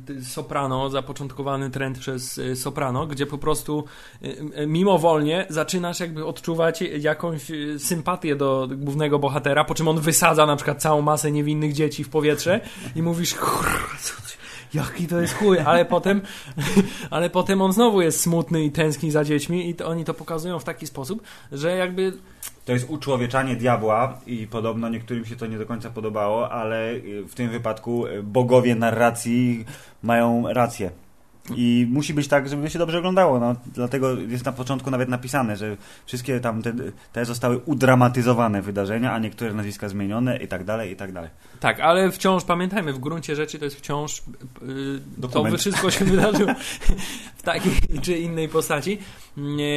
[0.10, 3.84] y, y, Soprano, zapoczątkowany trend przez y, Soprano, gdzie po prostu
[4.24, 7.42] y, mimowolnie zaczynasz jakby odczuwać jakąś
[7.78, 12.10] sympatię do głównego bohatera, po czym on wysadza na przykład całą masę niewinnych dzieci w
[12.10, 12.60] powietrze
[12.96, 14.30] i mówisz, "Kurwa, co ty-
[14.74, 16.22] Jaki to jest chuj, ale potem,
[17.12, 20.60] ale potem on znowu jest smutny i tęskni za dziećmi i to, oni to pokazują
[20.60, 22.14] w taki sposób, że jakby
[22.66, 27.24] To jest uczłowieczanie diabła i podobno niektórym się to nie do końca podobało, ale y,
[27.28, 29.66] w tym wypadku y, bogowie narracji
[30.04, 30.92] mają rację.
[31.56, 33.40] I musi być tak, żeby się dobrze oglądało.
[33.40, 36.74] No, dlatego jest na początku nawet napisane, że wszystkie tam te,
[37.14, 41.30] te zostały udramatyzowane wydarzenia, a niektóre nazwiska zmienione i tak dalej, i tak dalej.
[41.60, 44.24] Tak, ale wciąż pamiętajmy, w gruncie rzeczy to jest wciąż
[45.22, 46.54] yy, to wszystko się wydarzyło
[47.38, 49.00] w takiej czy innej postaci.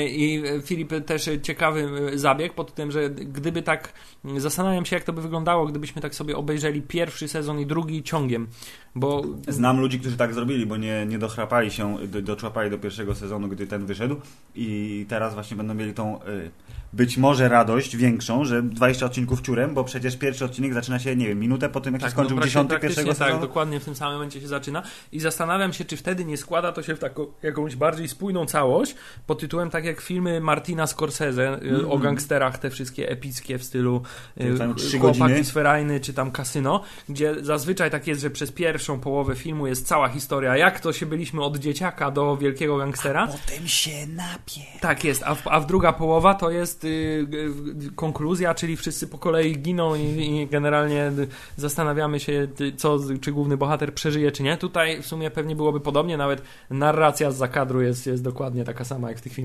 [0.09, 3.93] I Filip też ciekawy zabieg pod tym, że gdyby tak
[4.37, 8.47] zastanawiam się jak to by wyglądało, gdybyśmy tak sobie obejrzeli pierwszy sezon i drugi ciągiem,
[8.95, 13.15] bo Znam ludzi, którzy tak zrobili, bo nie, nie dochrapali się, do, doczłapali do pierwszego
[13.15, 14.17] sezonu, gdy ten wyszedł
[14.55, 16.51] i teraz właśnie będą mieli tą y,
[16.93, 21.29] być może radość większą, że 20 odcinków ciurem, bo przecież pierwszy odcinek zaczyna się, nie
[21.29, 23.41] wiem, minutę po tym, jak się skończył praktycznie- dziesiąty pierwszego tak, sezonu.
[23.41, 26.83] dokładnie w tym samym momencie się zaczyna i zastanawiam się, czy wtedy nie składa to
[26.83, 28.95] się w taką jakąś bardziej spójną całość
[29.27, 34.03] pod tytułem tak jak filmy Martina Scorsese y, o gangsterach, te wszystkie epickie w stylu
[34.41, 34.57] y,
[34.99, 35.45] Chłopaki godziny.
[35.45, 39.87] z Ferajny czy tam Kasyno, gdzie zazwyczaj tak jest, że przez pierwszą połowę filmu jest
[39.87, 43.27] cała historia, jak to się byliśmy od dzieciaka do wielkiego gangstera.
[43.27, 44.61] Potem się napie.
[44.81, 49.09] Tak jest, a, w, a w druga połowa to jest y, y, konkluzja, czyli wszyscy
[49.09, 51.13] po kolei giną i, i generalnie
[51.57, 54.57] zastanawiamy się, co, czy główny bohater przeżyje, czy nie.
[54.57, 59.09] Tutaj w sumie pewnie byłoby podobnie, nawet narracja z zakadru jest, jest dokładnie taka sama
[59.09, 59.42] jak w tych filmach.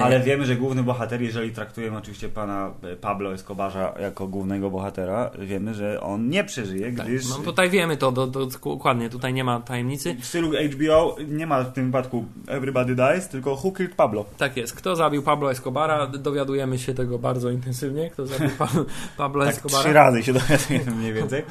[0.00, 5.30] Ale wiemy, że główny bohater, jeżeli traktujemy oczywiście pana e, Pablo Escobarza jako głównego bohatera,
[5.38, 9.32] wiemy, że on nie przeżyje, Tak, gdyż no tutaj wiemy to do, do, dokładnie, tutaj
[9.34, 10.14] nie ma tajemnicy.
[10.20, 14.24] w stylu HBO nie ma w tym wypadku Everybody Dies, tylko Who Killed Pablo.
[14.38, 14.74] Tak jest.
[14.74, 16.06] Kto zabił Pablo Escobara?
[16.06, 18.10] Dowiadujemy się tego bardzo intensywnie.
[18.10, 18.68] Kto zabił pa
[19.16, 19.84] Pablo Tak Escobara?
[19.84, 21.42] trzy razy się dowiadujemy mniej więcej.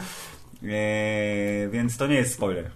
[0.63, 2.69] Eee, więc to nie jest spoiler.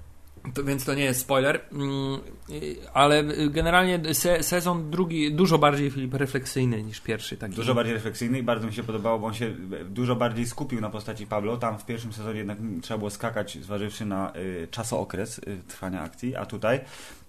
[0.66, 6.14] Więc to nie jest spoiler, mm, y, ale generalnie se, sezon drugi dużo bardziej Filip
[6.14, 7.38] refleksyjny niż pierwszy.
[7.38, 7.56] Taki.
[7.56, 10.90] Dużo bardziej refleksyjny i bardzo mi się podobało, bo on się dużo bardziej skupił na
[10.90, 11.58] postaci Pablo.
[11.58, 16.36] Tam w pierwszym sezonie jednak trzeba było skakać, zważywszy na y, czasookres y, trwania akcji,
[16.36, 16.80] a tutaj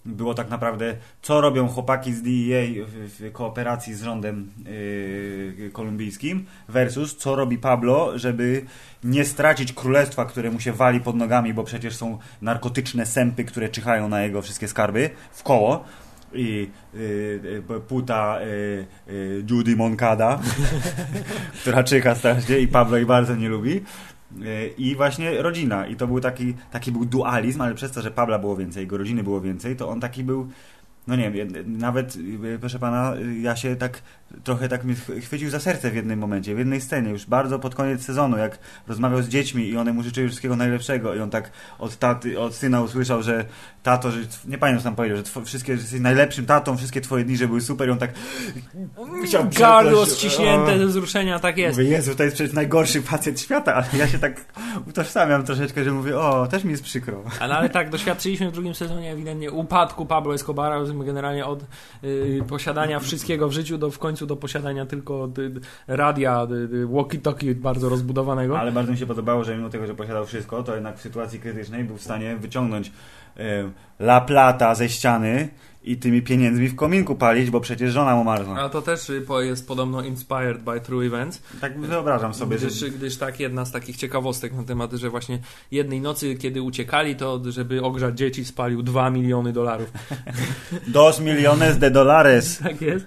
[0.04, 6.46] było tak naprawdę, co robią chłopaki z DEA w, w kooperacji z rządem y, kolumbijskim
[6.68, 8.64] versus co robi Pablo, żeby
[9.04, 13.68] nie stracić królestwa, które mu się wali pod nogami, bo przecież są narkotyczne sępy, które
[13.68, 15.84] czyhają na jego wszystkie skarby w koło
[16.34, 16.98] i y,
[17.70, 18.38] y, puta
[19.08, 20.40] y, Judy Moncada,
[21.60, 23.80] która czyha strasznie i Pablo jej bardzo nie lubi.
[24.78, 25.86] I właśnie rodzina.
[25.86, 28.98] I to był taki, taki był dualizm, ale przez to, że Pabla było więcej, jego
[28.98, 30.48] rodziny było więcej, to on taki był.
[31.06, 34.02] No nie wiem, nawet, y, proszę pana, ja się tak
[34.44, 37.58] trochę tak mnie ch- chwycił za serce w jednym momencie, w jednej scenie, już bardzo
[37.58, 41.30] pod koniec sezonu, jak rozmawiał z dziećmi i one mu życzyły wszystkiego najlepszego i on
[41.30, 43.44] tak od taty, od syna usłyszał, że
[43.82, 47.00] tato, że nie pamiętam co tam powiedział, że two, wszystkie, że jesteś najlepszym tatą, wszystkie
[47.00, 48.10] twoje dni, że były super i on tak
[49.24, 51.78] chciał Gardło ściśnięte ze wzruszenia, tak jest.
[51.78, 54.44] Mówię, Jezu, to jest przecież najgorszy pacjent świata, ale ja się tak
[54.88, 57.22] utożsamiam troszeczkę, że mówię, o, też mi jest przykro.
[57.40, 61.64] Ale, ale tak, doświadczyliśmy w drugim sezonie ewidentnie upadku Pablo Escobara, generalnie od
[62.04, 67.54] y, posiadania wszystkiego w życiu do w końcu do posiadania tylko y, radia, y, walkie-talkie
[67.54, 68.58] bardzo rozbudowanego.
[68.58, 71.40] Ale bardzo mi się podobało, że mimo tego, że posiadał wszystko, to jednak w sytuacji
[71.40, 72.92] krytycznej był w stanie wyciągnąć
[73.36, 75.48] e, La Plata ze ściany
[75.84, 78.60] i tymi pieniędzmi w kominku palić, bo przecież żona mu marła.
[78.60, 81.42] A to też y, jest podobno inspired by true events.
[81.60, 82.90] Tak wyobrażam sobie, Gdyż, że...
[82.90, 85.38] gdyż tak, jedna z takich ciekawostek na temat, że właśnie
[85.70, 89.90] jednej nocy, kiedy uciekali, to żeby ogrzać dzieci, spalił 2 miliony dolarów.
[90.86, 92.58] Dos millones de dolares.
[92.62, 93.06] Tak jest.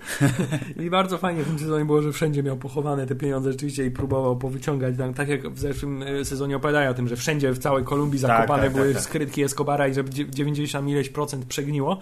[0.79, 3.91] I bardzo fajnie w tym sezonie było, że wszędzie miał pochowane te pieniądze rzeczywiście i
[3.91, 4.97] próbował powyciągać.
[4.97, 8.19] tam, Tak jak w zeszłym e, sezonie opowiadają o tym, że wszędzie w całej Kolumbii
[8.21, 9.03] Tak, zakopane tak, tak, były tak.
[9.03, 11.99] skrytki Escobara i że dzie- 90 ileś procent przegniło.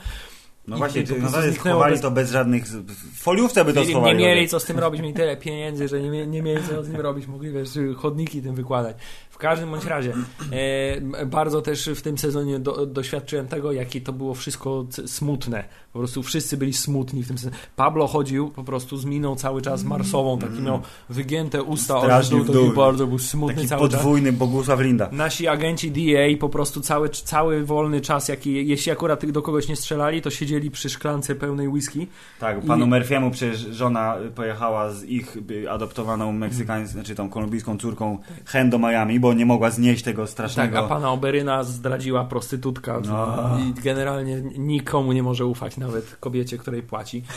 [0.68, 2.66] No I- właśnie, no to jest, zniknęło chowali bez- to bez żadnych...
[2.66, 4.18] W foliówce by to Nie, nie schowali.
[4.18, 7.02] mieli co z tym robić, mieli tyle pieniędzy, że nie, nie mieli co z tym
[7.02, 8.98] robić, mogli wiesz, chodniki tym wykładać.
[9.30, 10.14] W każdym bądź razie,
[10.52, 15.64] e, bardzo też w tym sezonie do, doświadczyłem tego, jakie to było wszystko smutne.
[15.94, 17.56] Po prostu wszyscy byli smutni w tym sezonie.
[17.76, 20.80] Pablo chodził po prostu z miną cały czas marsową, taki miał
[21.10, 22.74] wygięte usta, Strasznie dół.
[22.76, 24.00] bardzo był smutny Taki cały czas.
[24.02, 25.10] podwójny Bogusław Linda.
[25.12, 29.76] Nasi agenci DA po prostu cały, cały wolny czas, jaki, jeśli akurat do kogoś nie
[29.76, 32.08] strzelali, to siedzieli przy szklance pełnej whisky.
[32.40, 35.38] Tak, I- panu Murphy'emu przecież żona pojechała z ich
[35.70, 40.30] adoptowaną meksykańską, znaczy tą kolumbijską córką hen do Miami, bo nie mogła znieść tego Tak,
[40.32, 40.80] strasznego...
[40.80, 43.58] a pana Oberyna zdradziła prostytutka No.
[43.60, 47.24] i generalnie nikomu nie może ufać, nawet kobiecie, której płaci.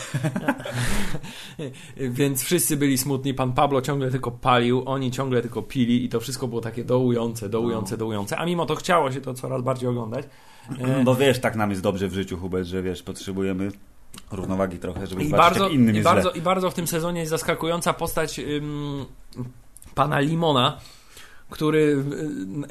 [1.97, 6.19] Więc wszyscy byli smutni, pan Pablo ciągle tylko palił, oni ciągle tylko pili i to
[6.19, 7.97] wszystko było takie dołujące, dołujące, No.
[7.97, 10.25] dołujące, a mimo to chciało się to coraz bardziej oglądać.
[10.79, 13.71] E, Bo wiesz, tak nam jest dobrze w życiu, Hubert, że wiesz, potrzebujemy
[14.31, 16.39] równowagi trochę, żeby I zobaczyć, bardzo, jak innym i, bardzo, źle.
[16.39, 19.05] I bardzo w tym sezonie jest zaskakująca postać ym,
[19.95, 20.77] pana Limona,
[21.49, 22.03] który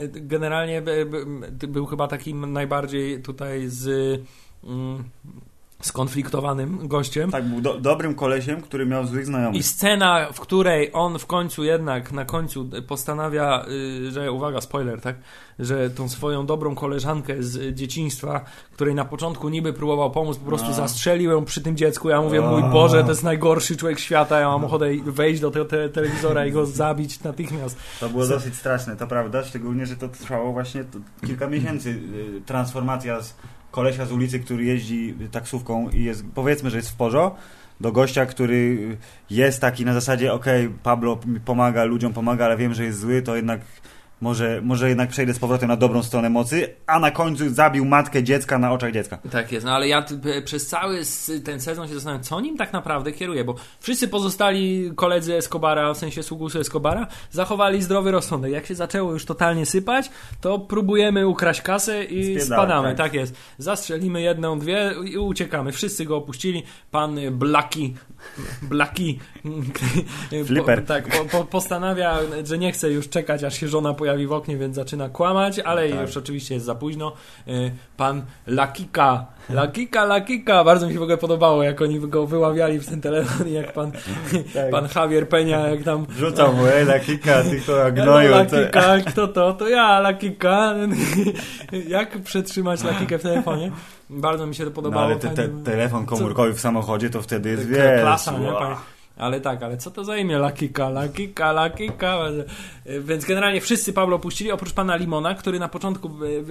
[0.01, 1.07] y, generalnie by,
[1.51, 3.87] by, był chyba takim najbardziej tutaj z
[4.65, 5.05] ym,
[5.83, 7.31] skonfliktowanym gościem.
[7.31, 9.61] Tak, był do, dobrym kolesiem, który miał złych znajomych.
[9.61, 15.01] I scena, w której on w końcu jednak, na końcu postanawia, y, że uwaga, spoiler,
[15.01, 15.17] tak,
[15.59, 20.69] że tą swoją dobrą koleżankę z dzieciństwa, której na początku niby próbował pomóc, po prostu
[20.69, 20.75] No.
[20.75, 22.09] zastrzelił ją przy tym dziecku.
[22.09, 22.69] Ja mówię, mój O.
[22.69, 26.53] Boże, to jest najgorszy człowiek świata, ja mam ochotę wejść do tego te telewizora i
[26.53, 27.77] go zabić natychmiast.
[28.01, 31.89] To było dosyć straszne, to prawda, szczególnie, że to trwało właśnie to kilka miesięcy.
[31.91, 33.35] y, Transformacja z
[33.71, 37.37] kolesia z ulicy, który jeździ taksówką i jest, powiedzmy, że jest w porzo,
[37.81, 38.97] do gościa, który
[39.31, 43.23] jest taki na zasadzie, okej, Pablo mi pomaga, ludziom pomaga, ale wiem, że jest zły,
[43.23, 43.61] to jednak
[44.21, 48.23] może, może jednak przejdę z powrotem na dobrą stronę mocy, a na końcu zabił matkę
[48.23, 49.19] dziecka na oczach dziecka.
[49.31, 51.01] Tak jest, no ale ja p- przez cały
[51.45, 55.99] ten sezon się zastanawiam, co nim tak naprawdę kieruje, bo wszyscy pozostali koledzy Escobara, w
[55.99, 58.53] sensie sługusy Escobara, zachowali zdrowy rozsądek.
[58.53, 62.97] Jak się zaczęło już totalnie sypać, to próbujemy ukraść kasę i spadamy, tak.
[62.97, 63.15] tak.
[63.15, 63.35] jest.
[63.59, 65.73] Zastrzelimy jedną, dwie i uciekamy.
[65.73, 66.63] Wszyscy go opuścili.
[66.91, 67.95] Pan Blaki,
[68.63, 69.19] Blaki,
[70.47, 70.81] Flipper.
[70.81, 74.27] Po, tak, po, po, postanawia, że nie chce już czekać, aż się żona pojawi pojawi
[74.27, 76.01] w oknie, więc zaczyna kłamać, ale Tak.
[76.01, 77.13] już oczywiście jest za późno.
[77.49, 82.79] Y, Pan Lakika, Lakika, Lakika, bardzo mi się w ogóle podobało, jak oni go wyławiali
[82.79, 83.93] w ten telefon i jak pan,
[84.55, 84.71] Tak.
[84.71, 88.31] pan Javier Peña, jak tam Rzucał mu, ej, lakika, ty to Hello, gnoju.
[88.31, 89.53] Lakika, kto to?
[89.53, 90.75] To ja, Lakika.
[91.89, 93.71] Jak przetrzymać Lakikę w telefonie?
[94.11, 95.05] Bardzo mi się to No podobało.
[95.07, 98.01] ale te, te, telefon komórkowy w samochodzie to wtedy jest, wiesz...
[98.01, 98.49] klasa, nie?
[98.49, 98.77] Panie-
[99.17, 100.39] Ale tak, ale co to za imię?
[100.39, 102.19] Lakika, Lakika, Lakika.
[103.01, 106.11] Więc generalnie wszyscy Pablo puścili, oprócz pana Limona, który na początku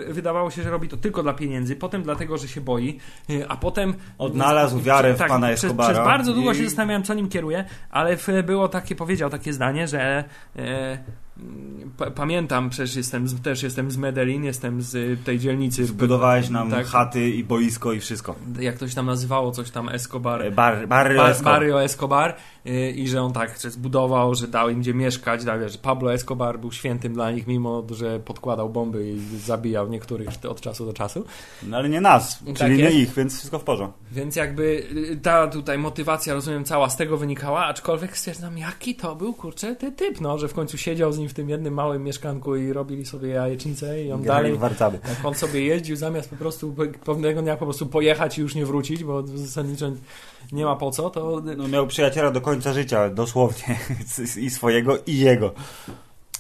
[0.10, 2.99] wydawało się, że robi to tylko dla pieniędzy, potem dlatego, że się boi,
[3.30, 3.93] e, a potem...
[4.17, 5.93] Odnalazł wiarę w tak, pana przez, Escobara.
[5.93, 9.88] Przez bardzo długo i- się zastanawiałem, co nim kieruje, ale było takie, powiedział takie zdanie,
[9.88, 10.23] że...
[10.56, 10.97] E,
[12.15, 15.86] pamiętam, przecież jestem, też jestem z Medellin, jestem z tej dzielnicy.
[15.86, 16.86] Zbudowałeś nam Tak.
[16.88, 18.36] chaty i boisko i wszystko.
[18.60, 20.41] Jak to się tam nazywało, coś tam Escobar.
[20.41, 21.54] E, Bar, barrio Bar, Escobar.
[21.54, 25.67] Barrio Escobar y, i że on tak że zbudował, że dał im gdzie mieszkać, da,
[25.69, 30.62] że Pablo Escobar był świętym dla nich, mimo że podkładał bomby i zabijał niektórych od
[30.62, 31.26] czasu do czasu.
[31.63, 32.95] No ale nie nas, Tak czyli nie jest.
[32.95, 34.00] ich, więc wszystko w porządku.
[34.12, 34.63] Więc jakby
[35.12, 39.76] y, ta tutaj motywacja, rozumiem, cała z tego wynikała, aczkolwiek stwierdzam, jaki to był, kurczę,
[39.76, 42.74] ty typ, no, że w końcu siedział z nim w tym jednym małym mieszkanku i
[42.74, 45.00] robili sobie jajecznicę i on dalej, w warcaby.
[45.10, 48.56] jak on sobie jeździł, zamiast po prostu pe- pewnego dnia po prostu pojechać i już
[48.56, 49.92] nie wrócić, bo zasadniczo
[50.52, 53.80] nie ma po co, to No, miał przyjaciela do końca życia, dosłownie.
[54.42, 55.54] I swojego, i jego.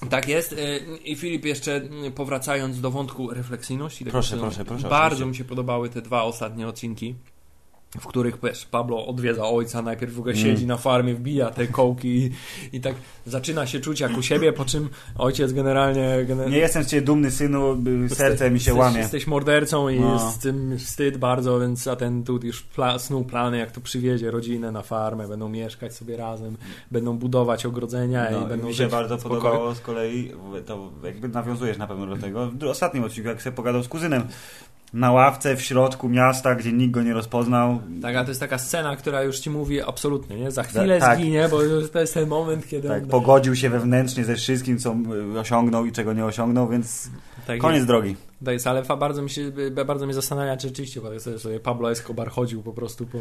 [0.09, 0.53] Tak jest.
[0.53, 4.05] y, I Filip, jeszcze y, powracając do wątku refleksyjności.
[4.05, 5.25] tego Proszę, proszę, proszę, Bardzo oczywiście.
[5.29, 7.15] mi się podobały te dwa ostatnie odcinki,
[7.99, 10.45] w których wiesz, Pablo odwiedza ojca, najpierw w ogóle Mm.
[10.45, 12.31] siedzi na farmie, wbija te kołki i,
[12.73, 16.25] i tak zaczyna się czuć jak u siebie, po czym ojciec generalnie...
[16.29, 17.77] gener- Nie jestem z ciebie dumny, synu,
[18.09, 18.99] serce mi się jesteś, łamie.
[18.99, 20.13] Jesteś mordercą i No.
[20.13, 23.81] jest z tym wstyd bardzo, więc a ten tu już pla, snuł plany, jak to
[23.81, 26.57] przywiezie rodzinę na farmę, będą mieszkać sobie razem,
[26.91, 30.31] będą budować ogrodzenia No, i będą mi się bardzo podobało z kolei,
[30.65, 34.23] to jakby nawiązujesz na pewno do tego, w ostatnim odcinku, jak sobie pogadał z kuzynem,
[34.93, 37.79] na ławce w środku miasta, gdzie nikt go nie rozpoznał.
[38.01, 40.51] Tak, a to jest taka scena, która już ci mówi absolutnie, nie?
[40.51, 41.17] Za chwilę Tak.
[41.19, 41.57] zginie, bo
[41.93, 43.09] to jest ten moment, kiedy Tak, on...
[43.09, 44.95] pogodził się wewnętrznie ze wszystkim, co
[45.35, 47.09] y, osiągnął i czego nie osiągnął, więc
[47.47, 48.15] tak koniec jest, drogi.
[48.45, 49.51] tak jest, ale bardzo mi się,
[49.85, 53.17] bardzo mnie zastanawia, czy rzeczywiście bo sobie, Pablo Escobar chodził po prostu po,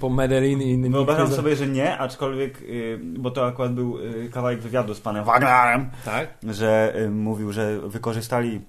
[0.00, 3.98] po Medellin i nikt Wyobrażam za- sobie, że nie, aczkolwiek, y, bo to akurat był
[4.32, 6.28] kawałek wywiadu z panem Wagnerem, Tak?
[6.50, 8.60] że mówił, że wykorzystali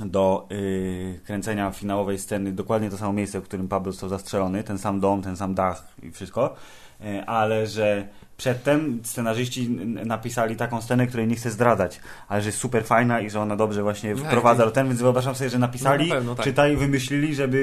[0.00, 4.78] do y, kręcenia finałowej sceny dokładnie to samo miejsce, w którym Pablo został zastrzelony, ten
[4.78, 6.54] sam dom, ten sam dach i wszystko,
[7.00, 9.70] y, ale że przedtem scenarzyści
[10.06, 13.56] napisali taką scenę, której nie chcę zdradzać, ale że jest super fajna i że ona
[13.56, 16.44] dobrze właśnie Tak, wprowadza do ten, więc wyobrażam sobie, że napisali, No, na pewno, tak.
[16.44, 17.56] czytali, wymyślili, żeby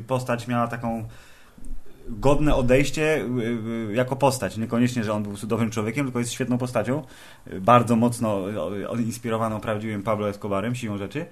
[0.00, 1.04] y, postać miała taką
[2.08, 3.24] godne odejście
[3.90, 4.56] y, jako postać.
[4.56, 7.02] Niekoniecznie, że on był cudownym człowiekiem, tylko jest świetną postacią.
[7.60, 8.38] Bardzo mocno
[8.98, 11.26] inspirowaną prawdziwym Pablo Escobarem, siłą rzeczy.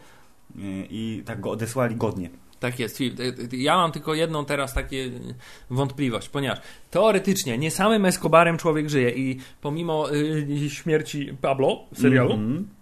[0.91, 2.31] I tak go odesłali godnie.
[2.61, 2.99] Tak jest.
[2.99, 3.21] Filip.
[3.53, 5.11] Ja mam tylko jedną teraz takie
[5.71, 6.59] wątpliwość, ponieważ
[6.91, 10.07] teoretycznie nie samym Escobarem człowiek żyje i pomimo
[10.69, 12.59] śmierci Pablo w serialu Mhm.
[12.61, 12.76] y,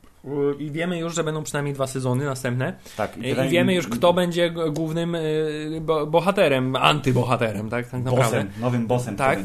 [0.58, 3.16] i wiemy już, że będą przynajmniej dwa sezony następne Tak.
[3.16, 8.24] i, wydaje- i wiemy już, kto będzie głównym y, bo, bohaterem, antybohaterem, tak, tak naprawdę.
[8.24, 9.38] Bossem, nowym bossem Tak.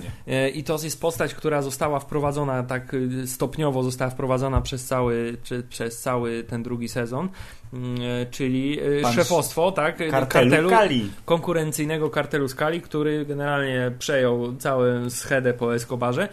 [0.53, 5.37] I to jest postać, która została wprowadzona tak y, stopniowo, została wprowadzona przez cały,
[5.69, 7.29] przez cały ten drugi sezon,
[7.73, 7.97] mm,
[8.31, 9.97] czyli y, Pan szefostwo, tak?
[10.11, 11.11] Kartelu, Kali.
[11.25, 16.27] konkurencyjnego kartelu Skali, który generalnie przejął całą schedę po Escobarze.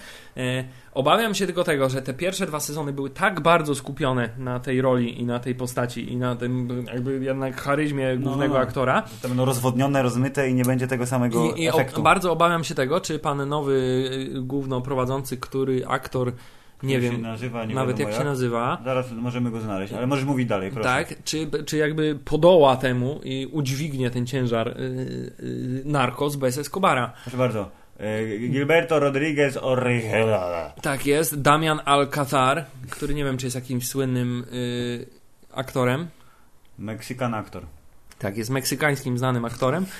[0.96, 4.80] Obawiam się tylko tego, że te pierwsze dwa sezony były tak bardzo skupione na tej
[4.80, 8.60] roli i na tej postaci i na tym jakby jednak charyzmie głównego no.
[8.60, 12.00] aktora, To będą rozwodnione, rozmyte i nie będzie tego samego i, i efektu.
[12.00, 13.74] o, bardzo obawiam się tego, czy pan nowy
[14.36, 16.32] y, główno prowadzący, który aktor,
[16.82, 20.48] nie wiem nazywa, nie nawet jak się nazywa, Zaraz możemy go znaleźć, ale możesz mówić
[20.48, 20.88] dalej, proszę.
[20.88, 24.72] tak, czy, czy jakby podoła temu i udźwignie ten ciężar y,
[25.40, 27.12] y, narkos bez Escobara.
[27.24, 27.85] Proszę bardzo.
[28.00, 30.74] Y, Gilberto Rodriguez Orrigela.
[30.82, 35.06] Tak jest, Damian Alcazar, który nie wiem, czy jest jakimś słynnym y,
[35.52, 36.08] aktorem.
[36.78, 37.66] Meksykan aktor.
[38.18, 39.86] Tak, jest meksykańskim znanym aktorem.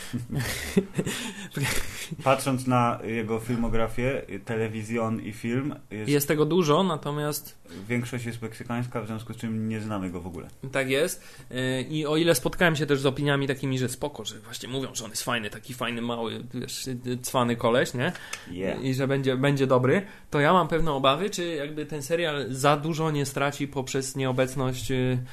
[2.24, 9.00] Patrząc na jego filmografię, telewizjon i film, jest, Jest tego dużo, natomiast większość jest meksykańska,
[9.00, 10.48] w związku z czym nie znamy go w ogóle.
[10.72, 11.44] Tak jest.
[11.50, 14.94] Yy, I o ile spotkałem się też z opiniami takimi, że spoko, że właśnie mówią,
[14.94, 16.88] że on jest fajny, taki fajny, mały, wiesz,
[17.22, 18.12] cwany koleś, nie?
[18.50, 18.84] Yeah.
[18.84, 22.76] I że będzie, będzie dobry, to ja mam pewne obawy, czy jakby ten serial za
[22.76, 25.24] dużo nie straci poprzez nieobecność Mm,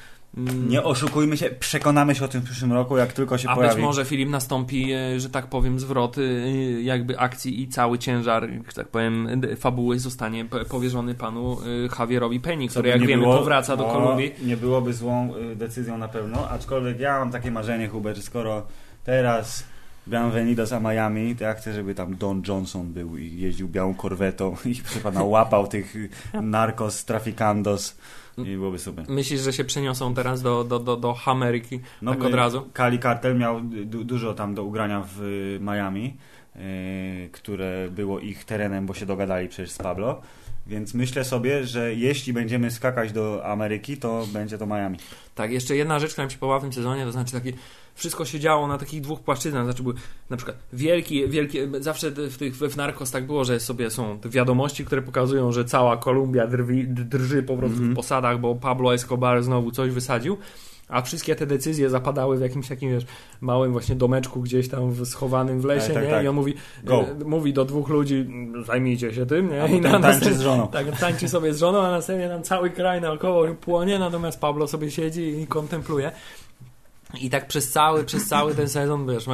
[0.68, 3.74] Nie oszukujmy się, przekonamy się o tym w przyszłym roku, jak tylko się A pojawi.
[3.74, 6.22] być może Filip nastąpi, e, że tak powiem, zwrot e,
[6.82, 12.68] jakby akcji i cały ciężar, że tak powiem, fabuły zostanie powierzony panu e, Javierowi Penny,
[12.68, 14.32] który jak wiemy było, powraca do o, Kolumbii.
[14.42, 18.66] Nie byłoby złą decyzją na pewno, aczkolwiek ja mam takie marzenie, Hubert, skoro
[19.04, 19.64] teraz
[20.06, 24.56] Bienvenidos a Miami, to ja chcę, żeby tam Don Johnson był i jeździł białą korwetą
[24.64, 25.94] i proszę pana łapał tych
[26.42, 27.96] narcos, trafikandos
[28.38, 29.04] i byłoby super.
[29.08, 32.68] Myślisz, że się przeniosą teraz do, do, do, do Ameryki tak y, od razu?
[32.72, 36.16] Kali Cartel miał du dużo tam do ugrania w y, Miami,
[36.56, 40.20] y, które było ich terenem, bo się dogadali przecież z Pablo.
[40.66, 44.98] Więc myślę sobie, że jeśli będziemy skakać do Ameryki, to będzie to Miami.
[45.34, 47.52] Tak, jeszcze jedna rzecz, która mi się podobała w tym sezonie, to znaczy takie,
[47.94, 49.94] wszystko się działo na takich dwóch płaszczyznach, znaczy były
[50.30, 54.28] na przykład wielki, wielkie, zawsze w tych w Narcos tak było, że sobie są te
[54.28, 57.92] wiadomości, które pokazują, że cała Kolumbia drwi, drży po prostu Mhm.
[57.92, 60.38] w posadach, bo Pablo Escobar znowu coś wysadził.
[60.88, 63.04] A wszystkie te decyzje zapadały w jakimś takim, wiesz,
[63.40, 66.10] małym właśnie domeczku gdzieś tam w, schowanym w lesie, Tak, tak, nie?
[66.10, 66.24] tak.
[66.24, 67.00] I on mówi, Go.
[67.02, 68.26] e, mówi do dwóch ludzi,
[68.66, 69.62] zajmijcie się tym, nie?
[69.62, 70.68] A I potem tańczy z żoną.
[70.68, 74.90] tak, tańczy sobie z żoną, a następnie tam cały kraj naokoło płonie, natomiast Pablo sobie
[74.90, 76.12] siedzi i kontempluje.
[77.20, 79.26] I tak przez cały, przez cały ten sezon, wiesz,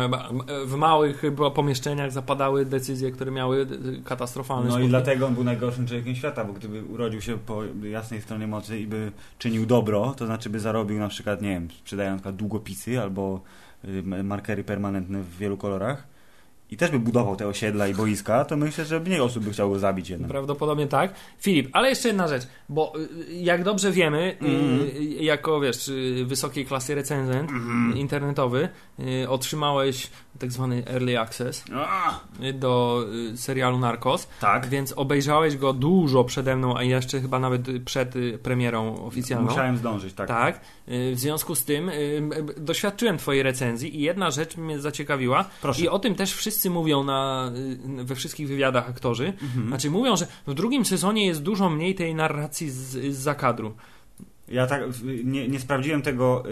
[0.66, 3.66] w małych chyba pomieszczeniach zapadały decyzje, które miały
[4.04, 4.86] katastrofalne No skutki.
[4.86, 8.78] i dlatego on był najgorszym człowiekiem świata, bo gdyby urodził się po jasnej stronie mocy
[8.78, 13.40] i by czynił dobro, to znaczy by zarobił na przykład, nie wiem, sprzedając długopisy albo
[13.84, 16.06] y, markery permanentne w wielu kolorach
[16.70, 19.70] i też by budował te osiedla i boiska, to myślę, że mniej osób by chciało
[19.72, 20.30] go zabić jednak.
[20.30, 21.14] Prawdopodobnie tak.
[21.38, 22.92] Filip, ale jeszcze jedna rzecz, bo
[23.30, 24.46] y, jak dobrze wiemy, y,
[24.98, 27.96] y, jako wiesz, y, wysokiej klasy recenzent Mhm.
[27.96, 28.68] internetowy,
[29.22, 31.64] y, otrzymałeś tak zwany early access
[32.42, 34.28] y, do y, serialu Narcos.
[34.40, 34.68] tak.
[34.68, 39.48] Więc obejrzałeś go dużo przede mną, a jeszcze chyba nawet przed y, premierą oficjalną.
[39.48, 40.28] Musiałem zdążyć, tak.
[40.28, 40.60] Tak.
[40.90, 42.22] Y, W związku z tym y,
[42.56, 45.44] doświadczyłem Twojej recenzji i jedna rzecz mnie zaciekawiła.
[45.62, 45.82] Proszę.
[45.82, 47.50] I o tym też wszyscy mówią na,
[48.00, 49.32] y, we wszystkich wywiadach aktorzy.
[49.42, 49.68] Mhm.
[49.68, 52.76] Znaczy mówią, że w drugim sezonie jest dużo mniej tej narracji z,
[53.14, 53.74] z zakadru.
[54.50, 54.82] Ja tak
[55.24, 56.42] nie, nie sprawdziłem tego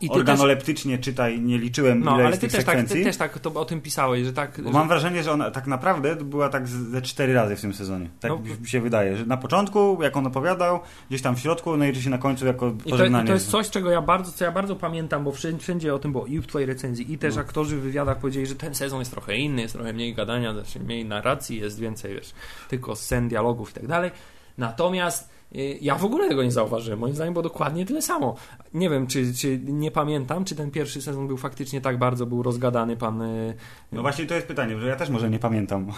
[0.00, 2.96] yy, organoleptycznie, czytaj, nie liczyłem No, ile ale jest ty tych też, tak, sekwencji.
[2.98, 4.60] ty też tak to, o tym pisałeś, że tak.
[4.62, 7.74] Bo że, mam wrażenie, że ona tak naprawdę była tak ze cztery razy w tym
[7.74, 8.08] sezonie.
[8.20, 8.38] Tak No.
[8.60, 11.88] mi się wydaje, że na początku, jak on opowiadał, gdzieś tam w środku, no i
[11.88, 13.26] oczywiście na końcu jako I to, I pożegnanie.
[13.26, 16.12] to jest coś, czego ja bardzo, co ja bardzo pamiętam, bo wszędzie, wszędzie o tym
[16.12, 17.40] było i w Twojej recenzji, i też No.
[17.40, 20.80] aktorzy w wywiadach powiedzieli, że ten sezon jest trochę inny, jest trochę mniej gadania, znaczy
[20.80, 22.32] mniej narracji, jest więcej, wiesz,
[22.68, 24.10] tylko scen, dialogów i tak dalej.
[24.58, 25.33] Natomiast
[25.80, 26.98] ja w ogóle tego nie zauważyłem.
[26.98, 28.36] Moim zdaniem było dokładnie tyle samo.
[28.74, 32.42] Nie wiem, czy, czy nie pamiętam, czy ten pierwszy sezon był faktycznie tak bardzo był
[32.42, 33.22] rozgadany pan.
[33.22, 33.54] y,
[33.92, 35.92] No właśnie to jest pytanie, że ja też może nie pamiętam.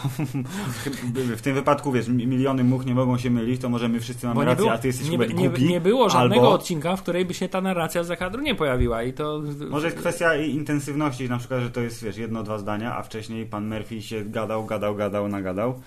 [1.36, 4.26] w tym wypadku, wiesz, mi- miliony much nie mogą się mylić, to może my wszyscy
[4.26, 5.64] mamy rację, było, a ty jesteś nie, nie, głupi.
[5.64, 9.02] nie było żadnego albo odcinka, w której by się ta narracja z zakadru nie pojawiła
[9.02, 9.42] i to...
[9.70, 13.46] Może jest kwestia intensywności, na przykład, że to jest, wiesz, jedno, dwa zdania, a wcześniej
[13.46, 15.80] pan Murphy się gadał, gadał, gadał, nagadał.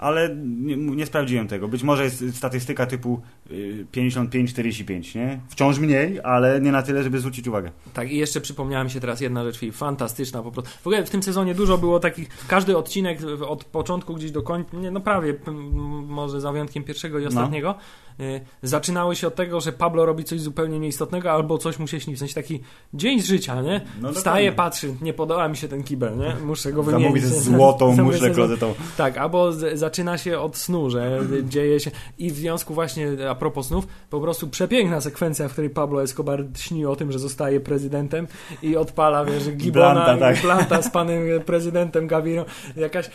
[0.00, 1.68] Ale nie, nie sprawdziłem tego.
[1.68, 5.40] Być może jest statystyka typu y, 55-45, nie?
[5.48, 7.70] Wciąż mniej, ale nie na tyle, żeby zwrócić uwagę.
[7.94, 10.70] Tak, i jeszcze przypomniała mi się teraz jedna rzecz, Filip, fantastyczna po prostu.
[10.82, 14.76] W ogóle w tym sezonie dużo było takich, każdy odcinek od początku gdzieś do końca,
[14.76, 15.34] nie, no prawie,
[16.06, 17.74] może za wyjątkiem pierwszego i ostatniego,
[18.20, 22.00] y, zaczynały się od tego, że Pablo robi coś zupełnie nieistotnego albo coś mu się
[22.00, 22.60] śni, w sensie taki
[22.94, 23.80] dzień z życia, nie?
[24.00, 26.36] No Wstaje, patrzy, nie podoba mi się ten kibel, nie?
[26.46, 27.22] Muszę go wymienić.
[27.22, 28.74] Zamówić złotą Zamówię muszlę sobie- klozetą.
[28.96, 33.34] tak, albo z, zaczyna się od snu, że dzieje się i w związku właśnie, a
[33.34, 37.60] propos snów, po prostu przepiękna sekwencja, w której Pablo Escobar śni o tym, że zostaje
[37.60, 38.26] prezydentem
[38.62, 40.38] i odpala, wiesz, Gibona Blanta, tak.
[40.38, 42.44] i Blanta z panem prezydentem Gavirą.
[42.76, 43.10] Jakaś,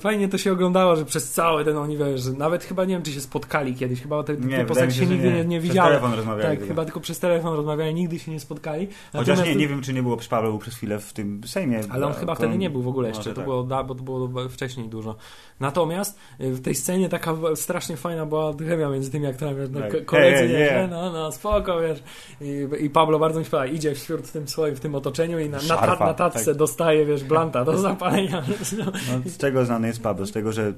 [0.00, 3.12] fajnie to się oglądało, że przez cały ten oni, wiesz, nawet chyba nie wiem, czy
[3.12, 6.00] się spotkali kiedyś, chyba te, te wydaje postaci się nigdy nie, nie Przez widziały.
[6.42, 6.66] Tak, tylko.
[6.66, 8.86] chyba tylko przez telefon rozmawiali, nigdy się nie spotkali.
[8.86, 11.12] Chociaż Natomiast nie, to- nie wiem, czy nie było, przy Paweł był przez chwilę w
[11.12, 11.80] tym Sejmie.
[11.90, 13.44] ale on chyba wtedy nie był w ogóle jeszcze, to tak.
[13.44, 15.16] było, da, bo to było wcześniej dużo.
[15.60, 19.90] Natomiast y, w tej scenie taka strasznie fajna była chemia między tym aktorami, no, Tak.
[19.90, 20.88] ko- koledzy, wiesz, nie.
[20.90, 22.02] no, no, spoko, wiesz.
[22.40, 25.48] I, I Pablo bardzo mi się podoba, idzie wśród tym swoim, w tym otoczeniu i
[25.48, 26.54] na, na, ta, na tatce tak.
[26.56, 28.42] dostaje, wiesz, blanta do zapalenia.
[28.78, 30.26] No, No, z czego znany jest Pablo?
[30.26, 30.72] Z tego, że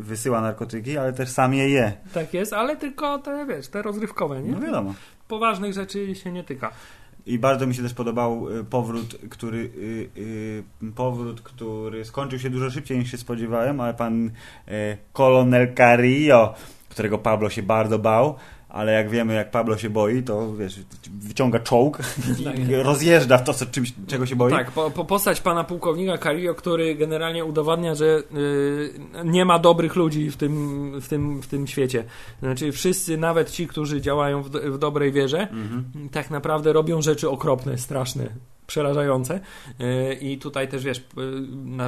[0.00, 1.92] wysyła narkotyki, ale też sam je je.
[2.14, 4.52] tak jest, ale tylko te, wiesz, te rozrywkowe, nie?
[4.52, 4.94] No wiadomo.
[5.28, 6.70] Poważnych rzeczy się nie tyka.
[7.26, 10.08] I bardzo mi się też podobał y, powrót, który y,
[10.82, 14.30] y, powrót, który skończył się dużo szybciej niż się spodziewałem, ale pan
[15.12, 16.54] Colonel Carillo,
[16.88, 18.34] którego Pablo się bardzo bał,
[18.74, 20.80] ale jak wiemy, jak Pablo się boi, to wiesz,
[21.20, 21.98] wyciąga czołg
[22.44, 22.68] Tak.
[22.68, 24.52] i rozjeżdża w to, co, czymś, czego się boi.
[24.52, 29.96] Tak, po, po postać pana pułkownika Carillo, który generalnie udowadnia, że y, nie ma dobrych
[29.96, 32.04] ludzi w tym, w, tym, w tym świecie.
[32.40, 36.08] Znaczy wszyscy, nawet ci, którzy działają w, w dobrej wierze, Mhm.
[36.12, 38.28] tak naprawdę robią rzeczy okropne, straszne,
[38.66, 39.40] przerażające.
[39.80, 41.04] Y, I tutaj też, wiesz,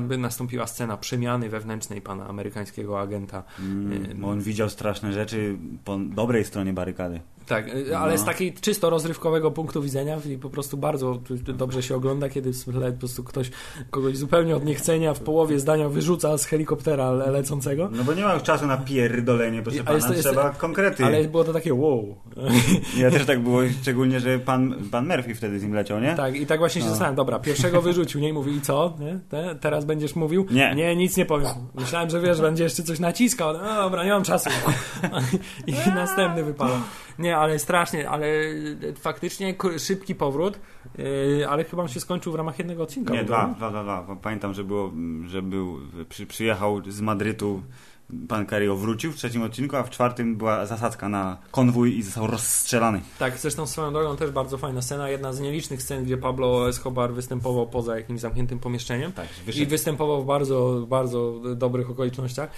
[0.02, 3.42] by nastąpiła scena przemiany wewnętrznej pana amerykańskiego agenta.
[3.60, 7.20] Mm, bo on widział straszne rzeczy po dobrej stronie barykady.
[7.46, 8.18] Tak, y, ale No.
[8.18, 11.18] z takiej czysto rozrywkowego punktu widzenia i po prostu bardzo
[11.54, 12.50] dobrze się ogląda, kiedy
[12.92, 13.50] po prostu ktoś
[13.90, 17.88] kogoś zupełnie od niechcenia w połowie zdania wyrzuca z helikoptera le- lecącego.
[17.92, 21.04] No bo nie ma już czasu na pierdolenie, proszę pana, jest to- jest- trzeba konkrety.
[21.04, 22.16] Ale było to takie wow.
[22.98, 26.14] Ja też tak było, szczególnie, że pan, pan Murphy wtedy z nim leciał, nie?
[26.14, 26.90] Tak, i tak właśnie się No.
[26.90, 28.28] zastanawiam, dobra, pierwszego wyrzucił, nie?
[28.28, 28.94] I mówi, i co?
[29.00, 29.18] Nie?
[29.28, 30.46] Te, teraz będziesz mówił?
[30.50, 30.74] Nie.
[30.74, 31.48] Nie, nic nie powiem.
[31.74, 33.52] Myślałem, że wiesz, będzie jeszcze coś naciskał.
[33.52, 34.50] No dobra, nie mam czasu.
[35.66, 36.76] I następny wypadał.
[37.18, 38.26] Nie, ale strasznie, ale
[38.94, 40.60] faktycznie k- szybki powrót,
[40.98, 43.14] yy, ale chyba on się skończył w ramach jednego odcinka.
[43.14, 44.16] Nie, dwa, dwa, dwa, dwa.
[44.22, 44.92] Pamiętam, że było,
[45.26, 47.62] że był, przy, przyjechał z Madrytu,
[48.28, 52.26] pan Cario wrócił w trzecim odcinku, a w czwartym była zasadzka na konwój i został
[52.26, 53.00] rozstrzelany.
[53.18, 57.12] Tak, zresztą swoją drogą też bardzo fajna scena, jedna z nielicznych scen, gdzie Pablo Escobar
[57.12, 59.12] występował poza jakimś zamkniętym pomieszczeniem.
[59.12, 59.26] Tak,
[59.56, 62.50] I występował w bardzo, bardzo dobrych okolicznościach.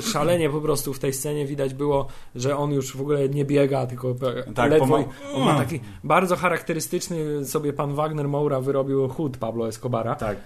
[0.00, 3.86] Szalenie po prostu w tej scenie widać było, że on już w ogóle nie biega,
[3.86, 4.14] tylko
[4.54, 5.04] Tak, ledwo.
[5.34, 10.14] On ma taki bardzo charakterystyczny sobie pan Wagner Moura wyrobił chód Pablo Escobara.
[10.14, 10.36] Tak.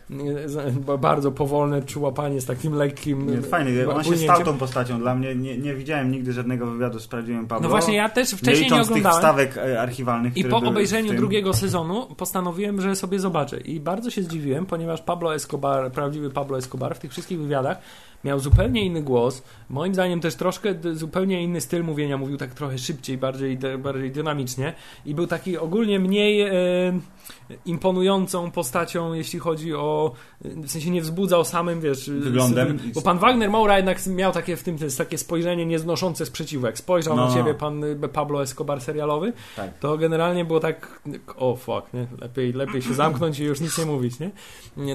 [0.86, 3.30] B- Bardzo powolne przyłapanie z takim lekkim.
[3.30, 5.34] Nie, fajnie, on się stał tą postacią dla mnie.
[5.34, 7.62] Nie, nie widziałem nigdy żadnego wywiadu z prawdziwym Pablo.
[7.62, 9.16] No właśnie, ja też nie wcześniej nie tych oglądałem.
[9.18, 11.16] wstawek e, archiwalnych, I po obejrzeniu tym.
[11.16, 13.57] drugiego sezonu postanowiłem, że sobie zobaczę.
[13.61, 17.78] I bardzo się zdziwiłem, ponieważ Pablo Escobar, prawdziwy Pablo Escobar w tych wszystkich wywiadach
[18.26, 19.42] miał zupełnie inny głos.
[19.70, 22.18] Moim zdaniem też troszkę zupełnie inny styl mówienia.
[22.18, 24.74] Mówił tak trochę szybciej, bardziej, bardziej dynamicznie.
[25.06, 26.52] I był taki ogólnie mniej e,
[27.66, 30.12] imponującą postacią, jeśli chodzi o...
[30.40, 32.10] W sensie nie wzbudzał samym, wiesz...
[32.10, 32.78] Wyglądem.
[32.94, 36.66] Bo pan Wagner Moura jednak miał takie w tym takie spojrzenie nieznoszące sprzeciwu.
[36.66, 37.28] Jak spojrzał No.
[37.28, 39.78] na ciebie pan y, Pablo Escobar serialowy, Tak.
[39.78, 41.00] to generalnie było tak,
[41.36, 42.06] o fuck, nie?
[42.20, 44.30] Lepiej, lepiej się zamknąć i już nic nie mówić, nie?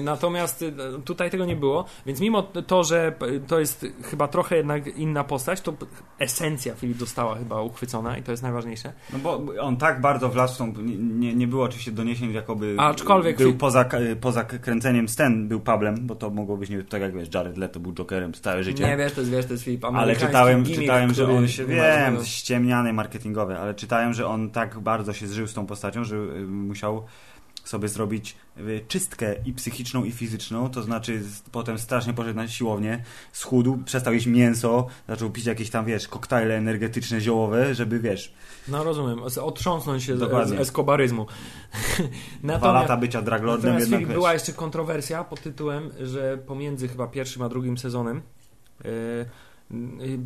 [0.00, 0.72] Natomiast y,
[1.04, 3.12] tutaj tego nie było, więc mimo to, że
[3.46, 5.74] to jest chyba trochę jednak inna postać, to
[6.18, 8.92] esencja Filip została chyba uchwycona i to jest najważniejsze.
[9.12, 13.36] No bo on tak bardzo wlazł w tą, nie, nie, było oczywiście doniesień, jakoby Aczkolwiek-
[13.36, 13.84] był poza,
[14.20, 17.80] poza kręceniem scen, był Pablem, bo to mogło być, nie tak jak wiesz, Jared Leto
[17.80, 18.84] był Jokerem całe życie.
[18.84, 21.66] Nie wiesz, to jest, wiesz, to jest Filip Ale czytałem, gimmick, czytałem że on się,
[21.66, 26.16] wiem, ściemniane marketingowe, ale czytałem, że on tak bardzo się zżył z tą postacią, że
[26.16, 27.04] y, musiał
[27.64, 33.04] sobie zrobić y, czystkę i psychiczną, i fizyczną, to znaczy potem strasznie poszedł na siłownię,
[33.32, 38.34] schudł, przestał jeść mięso, zaczął pić jakieś tam, wiesz, koktajle energetyczne, ziołowe, żeby, wiesz,
[38.68, 40.58] No rozumiem, otrząsnąć się z, z Dokładnie.
[40.58, 41.26] eskobaryzmu.
[42.42, 47.42] dwa lata bycia draglordem jednak, wiesz, była jeszcze kontrowersja pod tytułem, że pomiędzy chyba pierwszym
[47.42, 48.22] a drugim sezonem
[48.84, 48.90] yy,
[49.70, 50.18] yy,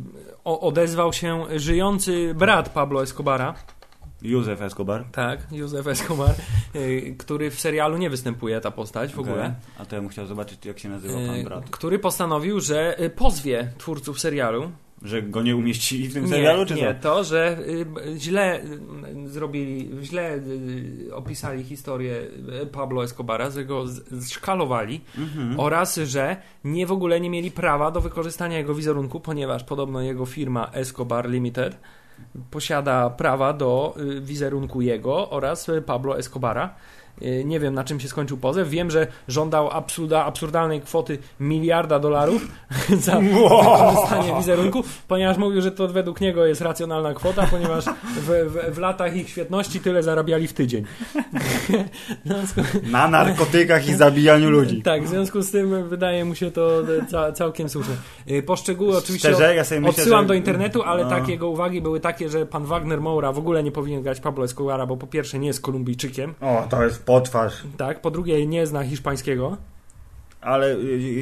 [0.43, 3.53] odezwał się żyjący brat Pablo Escobara,
[4.21, 5.05] Józef Escobar.
[5.11, 6.35] tak, Józef Escobar,
[6.73, 9.31] yy, który w serialu nie występuje, ta postać w Okej.
[9.33, 11.69] ogóle, A to ja bym chciał zobaczyć, jak się nazywa pan yy, brat.
[11.69, 16.65] który postanowił, że yy, pozwie twórców serialu Że go nie umieścili w tym nie, serialu,
[16.65, 17.01] czy nie, co?
[17.01, 17.57] to, że
[18.17, 18.61] źle
[19.25, 20.39] zrobili, źle
[21.13, 22.21] opisali historię
[22.71, 23.85] Pablo Escobara, że go
[24.21, 25.59] zszkalowali Mhm.
[25.59, 30.25] oraz, że nie w ogóle nie mieli prawa do wykorzystania jego wizerunku, ponieważ podobno jego
[30.25, 31.77] firma Escobar Limited
[32.51, 36.75] posiada prawa do y, wizerunku jego oraz y, Pablo Escobara.
[37.21, 38.69] Y, Nie wiem, na czym się skończył pozew.
[38.69, 42.47] Wiem, że żądał absurda, absurdalnej kwoty miliarda dolarów
[42.99, 48.75] za wykorzystanie wizerunku, ponieważ mówił, że to według niego jest racjonalna kwota, ponieważ w, w,
[48.75, 50.83] w latach ich świetności tyle zarabiali w tydzień.
[52.25, 52.61] Związku-
[52.91, 54.81] Na narkotykach i zabijaniu ludzi.
[54.81, 56.69] tak, w związku z tym wydaje mu się to
[57.09, 57.93] ca, całkiem słuszne.
[58.31, 60.27] Y, Poszczegóły oczywiście Szczerze, ja sobie myślę, odsyłam że...
[60.27, 61.09] do internetu, ale No.
[61.09, 64.45] tak jego uwagi były takie, że pan Wagner Moura w ogóle nie powinien grać Pablo
[64.45, 67.63] Escobara, bo po pierwsze nie jest Kolumbijczykiem, O, to jest potwarz.
[67.77, 69.57] tak, po drugie nie zna hiszpańskiego.
[70.41, 70.79] Ale y,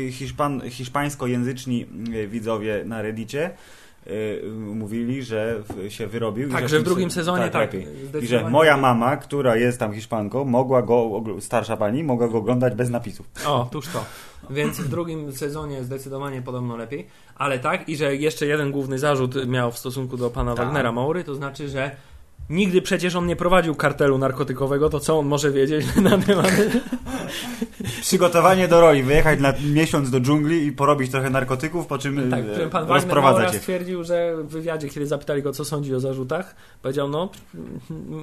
[0.07, 3.51] y, hiszpan, hiszpańskojęzyczni y, widzowie na Reddicie
[4.07, 4.41] y,
[4.75, 6.49] mówili, że w- się wyrobił.
[6.49, 7.61] i Tak, w że w tym drugim se- sezonie tak.
[7.73, 7.87] lepiej.
[8.21, 12.73] I że moja mama, która jest tam Hiszpanką, mogła go, starsza pani, mogła go oglądać
[12.75, 13.27] bez napisów.
[13.45, 14.05] O, tuż to.
[14.49, 17.07] Więc w drugim sezonie zdecydowanie podobno lepiej.
[17.35, 20.65] Ale tak, i że jeszcze jeden główny zarzut miał w stosunku do pana Tak.
[20.65, 21.91] Wagnera Maury, to znaczy, że
[22.49, 26.51] Nigdy przecież on nie prowadził kartelu narkotykowego, to co on może wiedzieć na temat...
[28.01, 32.43] Przygotowanie do roli, wyjechać na miesiąc do dżungli i porobić trochę narkotyków, po czym Tak,
[32.59, 33.59] e, pan rozprowadzać Maura je.
[33.59, 37.29] stwierdził, że w wywiadzie, kiedy zapytali go, co sądzi o zarzutach, powiedział, no,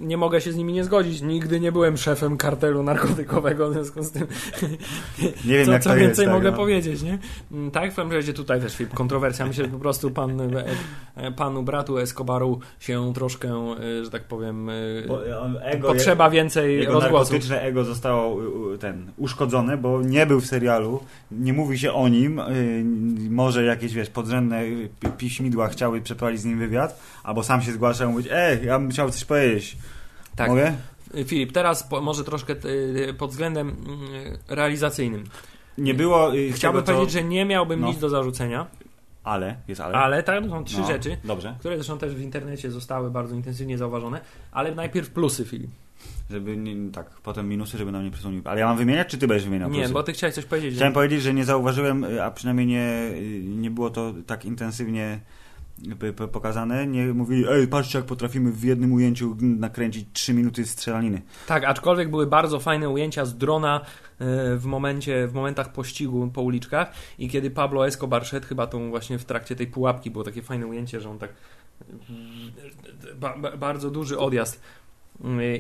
[0.03, 1.23] nie mogę się z nimi nie zgodzić.
[1.23, 4.27] Nigdy nie byłem szefem kartelu narkotykowego, w związku z tym
[5.45, 6.19] Nie wiem, co, jak co to więcej jest.
[6.25, 6.57] tak, mogę no.
[6.57, 7.19] powiedzieć, nie?
[7.53, 9.47] Mm, Tak, w każdym razie tutaj też kontrowersja.
[9.47, 10.41] Myślę, że po prostu pan,
[11.17, 13.49] e, panu bratu Escobaru się troszkę,
[14.01, 17.33] e, że tak powiem, e, on- ego, potrzeba więcej Jego rozgłosu.
[17.33, 21.01] narkotyczne ego zostało u- ten, uszkodzone, bo nie był w serialu,
[21.31, 22.85] nie mówi się o nim, y,
[23.31, 27.73] może jakieś, wiesz, podrzędne y, pi- piśmidła chciały przeprowadzić z nim wywiad, albo sam się
[27.73, 29.77] zgłaszał i mówić, ej, ja bym chciał coś powiedzieć.
[30.37, 30.49] Tak.
[30.49, 30.73] Mogę?
[31.27, 32.55] Filip, teraz po, może troszkę
[33.19, 33.77] pod względem
[34.49, 35.25] realizacyjnym.
[35.79, 36.37] Nie było...
[36.37, 37.87] y, Chciałbym tego, powiedzieć, że nie miałbym No.
[37.87, 38.67] nic do zarzucenia,
[39.25, 39.95] Ale, jest ale.
[39.95, 43.79] ale tak, są trzy No, rzeczy, Dobrze, które zresztą też w internecie zostały bardzo intensywnie
[43.79, 44.21] zauważone,
[44.53, 45.71] ale najpierw plusy, Filip.
[46.31, 48.43] żeby nie, tak, potem minusy, żeby nam nie przysłonił.
[48.45, 49.93] Ale ja mam wymieniać, czy ty będziesz wymieniał Nie, plusy?
[49.93, 50.75] bo ty chciałeś coś powiedzieć.
[50.75, 50.95] Chciałem że...
[50.95, 53.11] powiedzieć, że nie zauważyłem, a przynajmniej nie,
[53.43, 55.21] nie było to tak intensywnie
[56.33, 56.87] pokazane.
[56.87, 61.23] Nie mówili, ej, patrzcie jak potrafimy w jednym ujęciu nakręcić 3 minuty strzelaniny.
[61.47, 66.43] Tak, aczkolwiek były bardzo fajne ujęcia z drona e, w momencie, w momentach pościgu po
[66.43, 70.43] uliczkach i kiedy Pablo Escobar szedł, chyba tą właśnie w trakcie tej pułapki było takie
[70.43, 71.31] fajne ujęcie, że on tak
[73.15, 74.61] ba, ba, bardzo duży odjazd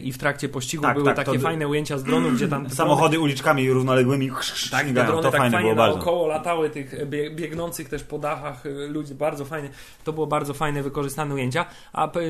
[0.02, 2.70] i w trakcie pościgu Tak, były tak, takie to- fajne ujęcia z dronu, gdzie tam
[2.80, 4.30] Samochody uliczkami równoległymi
[4.70, 5.06] Tak, śmigają.
[5.06, 5.96] drony to tak fajne fajnie było bardzo.
[5.96, 9.68] naokoło latały tych bie- biegnących też po dachach y, ludzi, bardzo fajne.
[10.04, 12.20] To było bardzo fajne, wykorzystane ujęcia, a, p-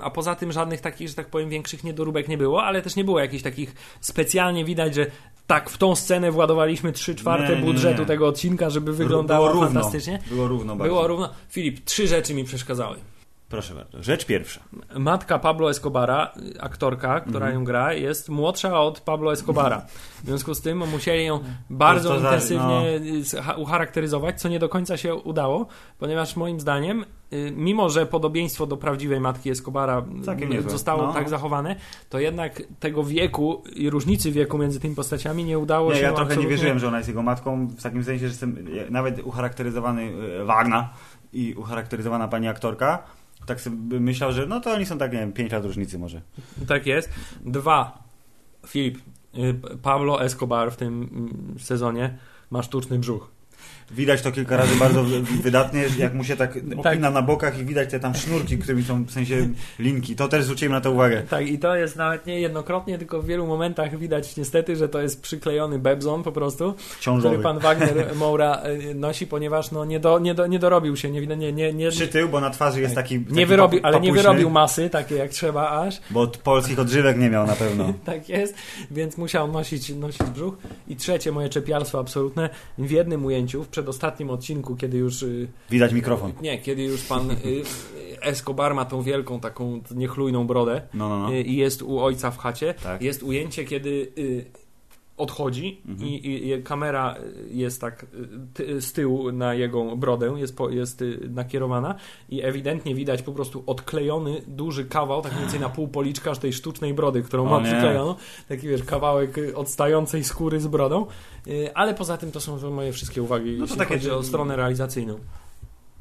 [0.00, 3.04] a poza tym żadnych takich, że tak powiem, większych niedoróbek nie było, ale też nie
[3.04, 5.06] było jakichś takich specjalnie widać, że
[5.46, 9.60] tak, w tą scenę władowaliśmy 3 czwarte Nie, nie, budżetu tego odcinka, żeby wyglądało było
[9.64, 9.80] równo.
[9.80, 10.18] fantastycznie.
[10.30, 10.94] Było równo bardzo.
[10.94, 11.30] Było równo.
[11.50, 12.96] Filip, trzy rzeczy mi przeszkadzały.
[13.48, 14.02] Proszę bardzo.
[14.02, 14.60] Rzecz pierwsza.
[14.98, 17.54] Matka Pablo Escobara, aktorka, która Mhm.
[17.54, 19.86] ją gra, jest młodsza od Pablo Escobara.
[20.22, 21.40] W związku z tym musieli ją
[21.70, 22.82] bardzo To- to za- intensywnie
[23.22, 25.66] scha- ucharakteryzować, co nie do końca się udało,
[25.98, 31.12] ponieważ moim zdaniem, y, mimo że podobieństwo do prawdziwej matki Escobara Całkiem y, zostało No.
[31.12, 31.76] tak zachowane,
[32.10, 36.08] to jednak tego wieku i różnicy wieku między tymi postaciami nie udało Nie, się ja
[36.08, 38.90] trochę nie absolutnie- wierzyłem, że ona jest jego matką, w takim sensie, że jestem e,
[38.90, 40.88] nawet ucharakteryzowany e, Wagna
[41.32, 43.02] i ucharakteryzowana pani aktorka.
[43.46, 46.20] Tak sobie myślał, że no to oni są tak, nie wiem, 5 lat różnicy może.
[46.68, 47.10] Tak jest.
[47.44, 48.04] Dwa.
[48.66, 48.98] Filip,
[49.38, 52.18] y, Pablo Escobar w tym mm, sezonie
[52.50, 53.30] ma sztuczny brzuch.
[53.90, 57.00] Widać to kilka razy bardzo wy- wydatnie, jak mu się tak opina Tak.
[57.00, 60.16] na bokach i widać te tam sznurki, którymi są w sensie linki.
[60.16, 61.22] To też zwróciłem na to uwagę.
[61.22, 65.00] Tak, i to jest nawet nie jednokrotnie, tylko w wielu momentach widać niestety, że to
[65.00, 67.28] jest przyklejony bebzon po prostu, Ciążowy.
[67.28, 71.10] który pan Wagner Moura y, nosi, ponieważ no, nie, do, nie, do, nie dorobił się,
[71.10, 73.20] nie, nie, nie, nie, Przy tył, bo na twarzy jest taki.
[73.20, 76.00] taki nie wyrobił, ale nie wyrobił masy, takie jak trzeba aż.
[76.10, 77.92] Bo od polskich odżywek nie miał na pewno.
[78.04, 78.54] Tak jest,
[78.90, 80.54] więc musiał nosić, nosić brzuch.
[80.88, 85.22] I trzecie moje czepialstwo absolutne, w jednym ujęciu, w przedostatnim odcinku, kiedy już...
[85.22, 86.32] y, Widać mikrofon.
[86.42, 87.36] Nie, kiedy już pan y,
[88.22, 91.32] Escobar ma tą wielką, taką niechlujną brodę No, no, no.
[91.32, 93.02] y, i jest u ojca w chacie, Tak.
[93.02, 94.44] jest ujęcie, kiedy y,
[95.16, 96.08] odchodzi Mhm.
[96.08, 97.14] i, i, kamera
[97.50, 98.06] jest tak
[98.54, 101.94] ty, z tyłu na jego brodę, jest, po, jest y, nakierowana
[102.28, 106.52] i ewidentnie widać po prostu odklejony duży kawał, tak mniej więcej na pół policzka tej
[106.52, 108.14] sztucznej brody, którą ma przyklejoną.
[108.48, 111.06] Taki wiesz, kawałek odstającej skóry z brodą.
[111.46, 114.22] Y, Ale poza tym to są moje wszystkie uwagi, No to jeśli takie- chodzi o
[114.22, 115.18] stronę realizacyjną.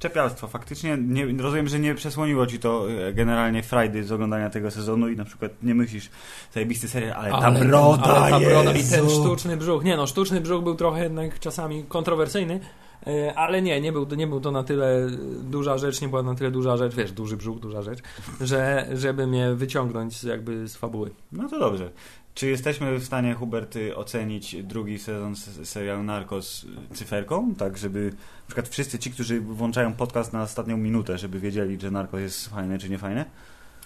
[0.03, 0.47] Czepialstwo.
[0.47, 5.09] Faktycznie nie, rozumiem, że nie przesłoniło ci to e, generalnie frajdy z oglądania tego sezonu
[5.09, 6.09] i na przykład nie myślisz
[6.53, 9.83] zajebisty serial, ale, ta broda, ale ta broda i ten sztuczny brzuch.
[9.83, 12.59] Nie no, sztuczny brzuch był trochę jednak czasami kontrowersyjny,
[13.07, 15.07] e, ale nie, nie był, nie był to na tyle
[15.43, 17.99] duża rzecz, nie była na tyle duża rzecz, wiesz, duży brzuch, duża rzecz,
[18.41, 21.11] że, żeby mnie wyciągnąć jakby z fabuły.
[21.31, 21.91] No to dobrze.
[22.35, 27.55] Czy jesteśmy w stanie, Hubert, y, ocenić drugi sezon serialu Narcos cyferką?
[27.55, 31.91] Tak, żeby na przykład wszyscy ci, którzy włączają podcast na ostatnią minutę, żeby wiedzieli, czy
[31.91, 33.25] Narcos jest fajne, czy nie fajne?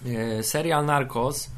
[0.06, 1.50] E, Serial Narcos,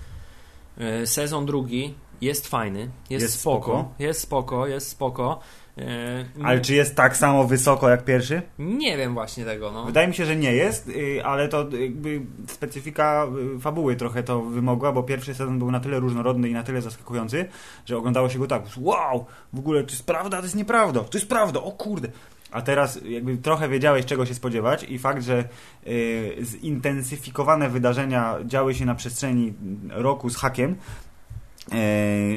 [0.78, 2.80] e, sezon drugi, jest fajny,
[3.10, 3.94] jest, Jest spoko, spoko.
[3.98, 5.40] jest spoko, jest spoko.
[5.80, 8.42] E, Ale czy jest tak samo wysoko jak pierwszy?
[8.58, 9.84] Nie wiem właśnie tego, no.
[9.84, 13.26] Wydaje mi się, że nie jest, y, ale to jakby specyfika
[13.56, 16.82] y, fabuły trochę to wymogła, bo pierwszy sezon był na tyle różnorodny i na tyle
[16.82, 17.48] zaskakujący,
[17.86, 21.18] że oglądało się go tak, wow, w ogóle to jest prawda, to jest nieprawda, to
[21.18, 22.08] jest prawda, o kurde.
[22.50, 25.44] A teraz jakby trochę wiedziałeś czego się spodziewać i fakt, że
[25.86, 29.54] y, zintensyfikowane wydarzenia działy się na przestrzeni
[29.88, 30.76] roku z hakiem y,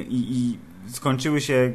[0.09, 1.73] i skończyły się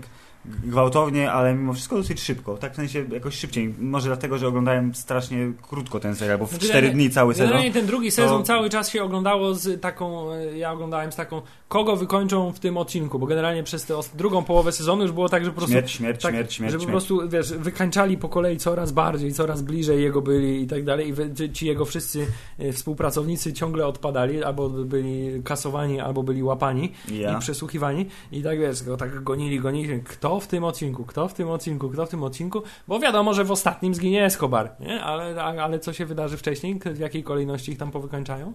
[0.65, 2.57] gwałtownie, ale mimo wszystko dosyć szybko.
[2.57, 3.75] Tak w sensie jakoś szybciej.
[3.79, 7.47] Może dlatego, że oglądałem strasznie krótko ten serial, bo w Znaczy, 4 dni cały sezon.
[7.47, 11.17] Generalnie ten drugi to- sezon cały czas się oglądało z taką, e, ja oglądałem z
[11.17, 15.29] taką, kogo wykończą w tym odcinku, bo generalnie przez tę drugą połowę sezonu już było
[15.29, 18.29] tak, że po prostu Śmierć, śmierć, tak, śmierć, śmierć, że po prostu, wiesz, wykańczali po
[18.29, 21.15] kolei coraz bardziej, coraz bliżej jego byli i tak dalej
[21.47, 22.27] i ci jego wszyscy
[22.59, 27.37] e, współpracownicy ciągle odpadali, albo byli kasowani, albo byli łapani Ja.
[27.37, 31.35] i przesłuchiwani i tak wiesz, go tak gonili, gonili, kto w tym odcinku, kto w
[31.35, 35.03] tym odcinku, kto w tym odcinku, bo wiadomo, że w ostatnim zginie Escobar, nie?
[35.03, 38.53] Ale, ale co się wydarzy wcześniej, w jakiej kolejności ich tam powykańczają?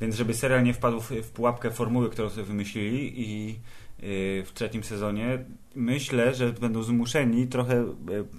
[0.00, 4.84] Więc żeby serial nie wpadł w, pułapkę formuły, którą sobie wymyślili i yy, w trzecim
[4.84, 5.38] sezonie
[5.74, 7.84] myślę, że będą zmuszeni trochę e,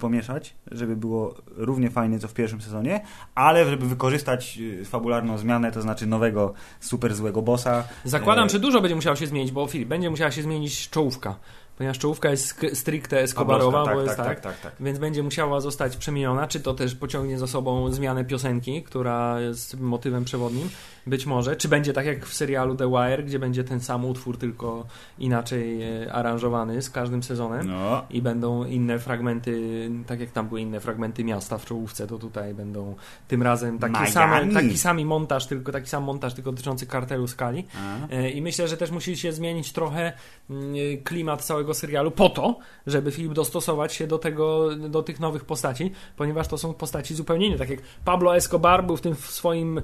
[0.00, 3.00] pomieszać, żeby było równie fajnie co w pierwszym sezonie,
[3.34, 7.84] ale żeby wykorzystać yy, fabularną zmianę, to znaczy nowego super złego bossa.
[8.04, 11.36] Zakładam, E, że dużo będzie musiało się zmienić, bo Filip, będzie musiała się zmienić czołówka,
[11.80, 14.72] ponieważ czołówka jest stricte Escobarowa, tak, bo jest tak, tak, tak, tak, tak.
[14.80, 19.80] Więc będzie musiała zostać przemieniona, czy to też pociągnie za sobą zmianę piosenki, która jest
[19.80, 20.70] motywem przewodnim,
[21.06, 24.38] być może, czy będzie tak jak w serialu The Wire, gdzie będzie ten sam utwór,
[24.38, 24.86] tylko
[25.18, 27.68] inaczej e, aranżowany z każdym sezonem.
[27.68, 32.18] No, I będą inne fragmenty, tak jak tam były inne fragmenty miasta w czołówce, to
[32.18, 32.94] tutaj będą
[33.28, 34.12] tym razem Miami.
[34.12, 37.66] same, taki sam montaż, tylko taki sam montaż, tylko dotyczący kartelu skali.
[37.76, 38.12] a.
[38.12, 40.12] E, I myślę, że też musi się zmienić trochę
[40.50, 40.74] mm,
[41.04, 45.92] klimat całego serialu po to, żeby film dostosować się do tego, do tych nowych postaci,
[46.16, 47.58] ponieważ to są postaci zupełnie inne.
[47.58, 49.80] Tak jak Pablo Escobar był w tym swoim,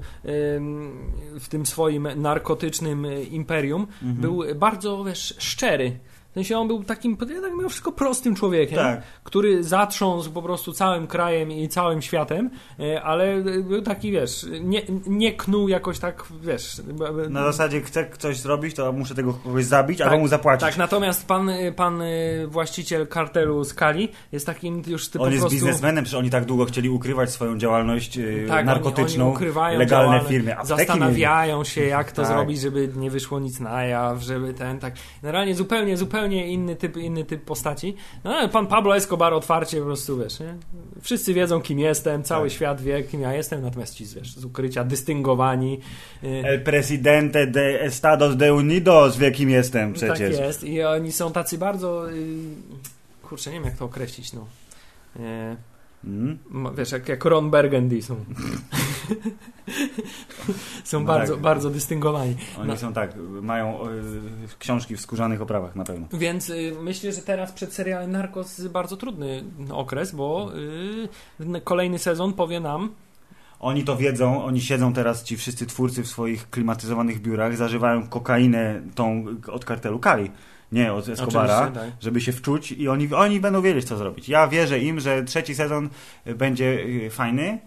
[1.40, 4.14] w tym swoim narkotycznym e, imperium, Mhm.
[4.20, 5.98] był bardzo, wiesz, szczery.
[6.37, 9.03] Sensie on był takim, ja tak mimo wszystko prostym człowiekiem, Tak.
[9.24, 14.82] który zatrząsł po prostu całym krajem i całym światem, e, ale był taki, wiesz, nie,
[15.07, 16.82] nie knuł jakoś tak, wiesz...
[17.30, 20.61] Na zasadzie chcę coś zrobić, to muszę tego kogoś zabić, Tak, albo mu zapłacić.
[20.61, 25.57] Tak, natomiast pan, pan y, właściciel kartelu Skali jest takim już ty On jest prostu...
[25.57, 28.18] biznesmenem, przecież oni tak długo chcieli ukrywać swoją działalność
[28.49, 30.57] Tak, narkotyczną, oni, oni ukrywają legalne firmy.
[30.64, 32.30] Zastanawiają się, jak to Tak.
[32.30, 34.95] zrobić, żeby nie wyszło nic na jaw, żeby ten, tak.
[35.22, 37.97] Generalnie zupełnie, zupełnie inny typ, inny typ postaci.
[38.24, 40.55] No ale pan Pablo Escobar otwarcie po prostu, wiesz, nie?
[41.03, 42.57] Wszyscy wiedzą, kim jestem, cały Tak.
[42.57, 45.81] świat wie, kim ja jestem, natomiast ci, wiesz, z ukrycia dystyngowani.
[46.24, 50.37] y, El presidente de Estados de Unidos, w jakim jestem przecież.
[50.37, 52.11] Tak jest i oni są tacy bardzo...
[52.12, 52.16] y,
[53.22, 54.47] Kurczę, nie wiem, jak to określić, no.
[56.05, 56.38] Mm?
[56.76, 58.16] Wiesz, jak, jak Ron Burgundy są.
[60.84, 61.42] są No bardzo, tak.
[61.42, 62.36] bardzo dystyngowani.
[62.59, 62.76] Oni No.
[62.76, 63.99] są tak, mają y,
[64.59, 66.07] książki w skórzanych oprawach na pewno.
[66.12, 70.51] Więc y, myślę, że teraz przed serialem Narcos bardzo trudny okres, bo
[71.57, 72.90] y, kolejny sezon powie nam,
[73.61, 78.82] Oni to wiedzą, oni siedzą teraz, ci wszyscy twórcy w swoich klimatyzowanych biurach, zażywają kokainę
[78.94, 80.30] tą od kartelu Kali.
[80.72, 81.90] Nie, od Escobara, tak.
[82.00, 84.28] żeby się wczuć i oni, oni będą wiedzieć, co zrobić.
[84.28, 85.88] Ja wierzę im, że trzeci sezon
[86.26, 86.64] będzie
[87.06, 87.58] y, fajny.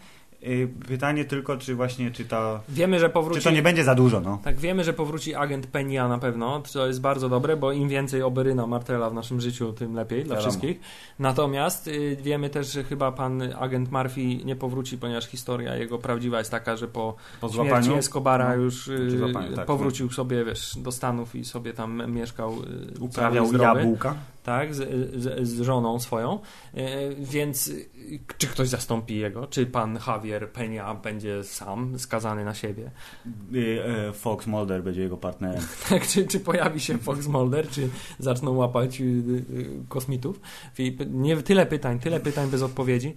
[0.43, 3.43] Y, Pytanie tylko, czy właśnie, czy, ta, wiemy, że czy powróci...
[3.43, 4.39] to nie będzie za dużo, no.
[4.43, 8.21] Tak, wiemy, że powróci agent Penia na pewno, co jest bardzo dobre, bo im więcej
[8.21, 10.79] oberyna Martela w naszym życiu, tym lepiej dla wszystkich.
[11.19, 16.37] Natomiast y, wiemy też, że chyba pan agent Murphy nie powróci, ponieważ historia jego prawdziwa
[16.39, 17.95] jest taka, że po, Po śmierci złapaniu.
[17.95, 22.53] Escobara No, już y, złapaniu, tak, powrócił sobie, wiesz, do Stanów i sobie tam mieszkał
[22.53, 24.15] y, Uprawiał jabłka.
[24.43, 24.77] Tak, z,
[25.21, 26.39] z, z żoną swoją,
[26.75, 26.79] y,
[27.19, 27.89] więc y,
[28.37, 29.47] czy ktoś zastąpi jego?
[29.47, 32.91] Czy pan Javier Penia będzie sam skazany na siebie?
[34.07, 35.63] E, Fox Mulder będzie jego partnerem.
[35.89, 39.01] Tak, czy, czy pojawi się Fox Mulder, czy zaczną łapać
[39.89, 40.39] kosmitów?
[41.09, 43.15] Nie, tyle pytań, tyle pytań bez odpowiedzi.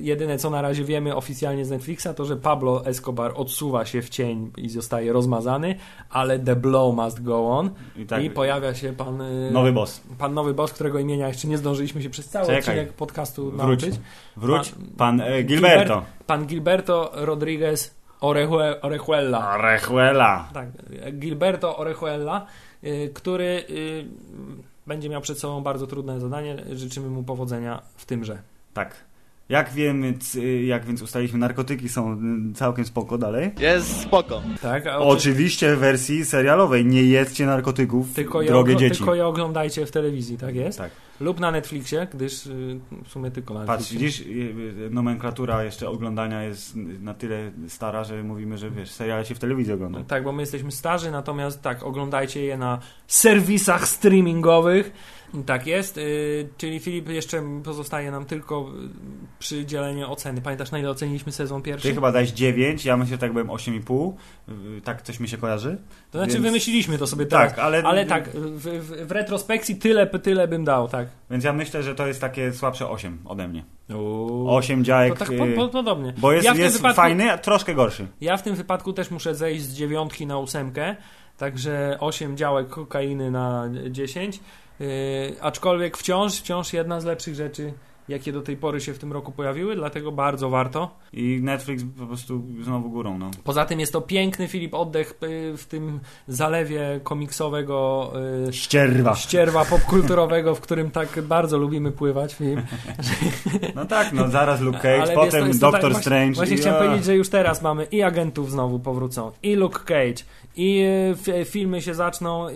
[0.00, 4.08] Jedyne, co na razie wiemy oficjalnie z Netflixa, to, że Pablo Escobar odsuwa się w
[4.08, 5.74] cień i zostaje rozmazany,
[6.10, 10.00] ale the blow must go on I, tak, i pojawia się pan nowy boss.
[10.18, 12.58] pan nowy boss, którego imienia jeszcze nie zdążyliśmy się przez cały Czekaj.
[12.60, 13.58] odcinek podcastu Wróć.
[13.82, 14.00] nauczyć.
[14.36, 16.04] Wróć, Pan- pan e, Gilberto.
[16.26, 19.48] Pan Gilberto Rodriguez Orejue- Orejuela.
[19.48, 20.48] Arejuela.
[20.54, 20.68] Tak,
[21.12, 22.46] Gilberto Orejuela,
[22.84, 24.04] y, który y,
[24.86, 26.56] będzie miał przed sobą bardzo trudne zadanie.
[26.72, 28.38] Życzymy mu powodzenia w tymże.
[28.74, 28.94] Tak.
[29.48, 30.14] Jak wiemy,
[30.64, 32.12] jak więc ustaliliśmy, narkotyki są
[32.50, 33.50] y, całkiem spoko dalej.
[33.58, 34.42] Jest spoko.
[34.62, 36.86] Tak, Oczywiście w wersji serialowej.
[36.86, 38.96] Nie jedzcie narkotyków, tylko, je drogie dzieci.
[38.96, 40.78] tylko je oglądajcie w telewizji, tak jest?
[40.78, 40.90] Tak.
[41.20, 44.24] Lub na Netflixie, gdyż y, w sumie tylko na Patrz, Netflixie.
[44.24, 44.46] widzisz,
[44.86, 49.38] y, nomenklatura jeszcze oglądania jest na tyle stara, że mówimy, że wiesz, seriale się w
[49.38, 50.04] telewizji ogląda.
[50.04, 54.92] Tak, bo my jesteśmy starzy, natomiast tak, oglądajcie je na serwisach streamingowych.
[55.46, 58.88] Tak jest, y, czyli Filip, jeszcze pozostaje nam tylko y,
[59.38, 60.40] przydzielenie oceny.
[60.40, 61.88] Pamiętasz, na ile oceniliśmy sezon pierwszy?
[61.88, 64.12] Ty chyba dałeś 9, ja myślę, że tak byłem 8,5.
[64.78, 65.78] Y, Tak coś mi się kojarzy.
[66.10, 67.50] To znaczy Więc- wymyśliliśmy to sobie teraz.
[67.50, 67.82] Tak, ale...
[67.82, 71.08] Ale tak, w, w, w retrospekcji tyle, tyle bym dał, tak.
[71.30, 73.64] Więc ja myślę, że to jest takie słabsze 8 ode mnie.
[73.94, 74.50] Uuu.
[74.50, 76.14] 8 działek, To tak po, po, podobnie.
[76.18, 78.06] bo jest, ja jest wypadku, fajny, a troszkę gorszy.
[78.20, 80.96] Ja w tym wypadku też muszę zejść z dziewiątki na ósemkę,
[81.36, 84.40] także 8 działek kokainy na 10.
[84.80, 84.86] Yy,
[85.40, 87.72] aczkolwiek wciąż, wciąż jedna z lepszych rzeczy,
[88.08, 90.90] jakie do tej pory się w tym roku pojawiły, dlatego bardzo warto.
[91.12, 93.30] I Netflix po prostu znowu górą, no.
[93.44, 98.12] Poza tym jest to piękny Filip oddech y, w tym zalewie komiksowego
[98.48, 99.14] y, Ścierwa.
[99.14, 102.34] ścierwa popkulturowego, w którym tak bardzo lubimy pływać.
[102.34, 102.60] Filip.
[103.74, 106.34] No tak, no zaraz Luke Cage, Ale potem jest Doctor tak, Strange.
[106.34, 110.24] Właśnie i- chciałem powiedzieć, że już teraz mamy i agentów znowu powrócą, i Luke Cage,
[110.56, 110.84] i
[111.28, 112.46] y, filmy się zaczną,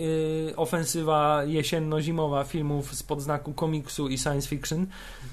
[0.55, 4.85] ofensywa jesienno-zimowa filmów spod znaku komiksu i science fiction.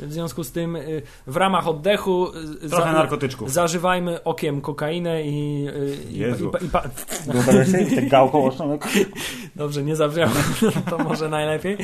[0.06, 2.26] W związku z tym y, w ramach oddechu
[2.64, 3.52] y, Trochę narkotyczków.
[3.52, 6.52] zażywajmy okiem kokainę i, y, i, Jezu.
[6.62, 6.82] i, i, pa-
[8.10, 8.78] gałką oczną?
[9.56, 10.32] Dobrze, nie zabrzmiało,
[10.90, 11.76] to może najlepiej.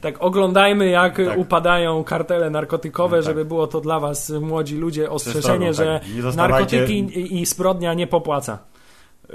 [0.00, 1.38] Tak, oglądajmy jak Tak.
[1.38, 3.24] upadają kartele narkotykowe, tak.
[3.24, 6.36] żeby było to dla was, młodzi ludzie, ostrzeżenie, Przestrogą, że tak.
[6.36, 8.58] Narkotyki i, i zbrodnia nie popłaca.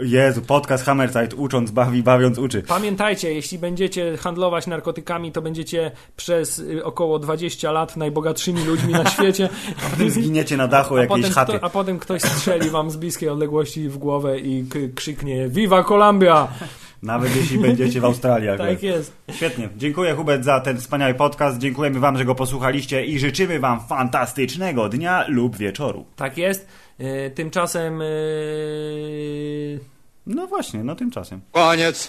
[0.01, 2.63] Jezu, podcast Hammerside, ucząc bawi, bawiąc uczy.
[2.63, 9.09] Pamiętajcie, jeśli będziecie handlować narkotykami, to będziecie przez y, około 20 lat najbogatszymi ludźmi na
[9.09, 9.49] świecie,
[9.91, 11.53] Potem zginiecie na dachu a jakiejś chaty.
[11.53, 16.47] kto, a potem ktoś strzeli wam z bliskiej odległości w głowę i krzyknie Viva Colombia!
[17.03, 18.49] Nawet jeśli będziecie w Australii.
[18.57, 19.13] Tak jest.
[19.31, 19.69] Świetnie.
[19.77, 21.57] Dziękuję Hubert za ten wspaniały podcast.
[21.57, 26.05] Dziękujemy Wam, że go posłuchaliście i życzymy Wam fantastycznego dnia lub wieczoru.
[26.15, 26.67] Tak jest.
[27.01, 29.79] Y, Tymczasem y,
[30.25, 31.41] No właśnie, no tymczasem.
[31.51, 32.07] Koniec.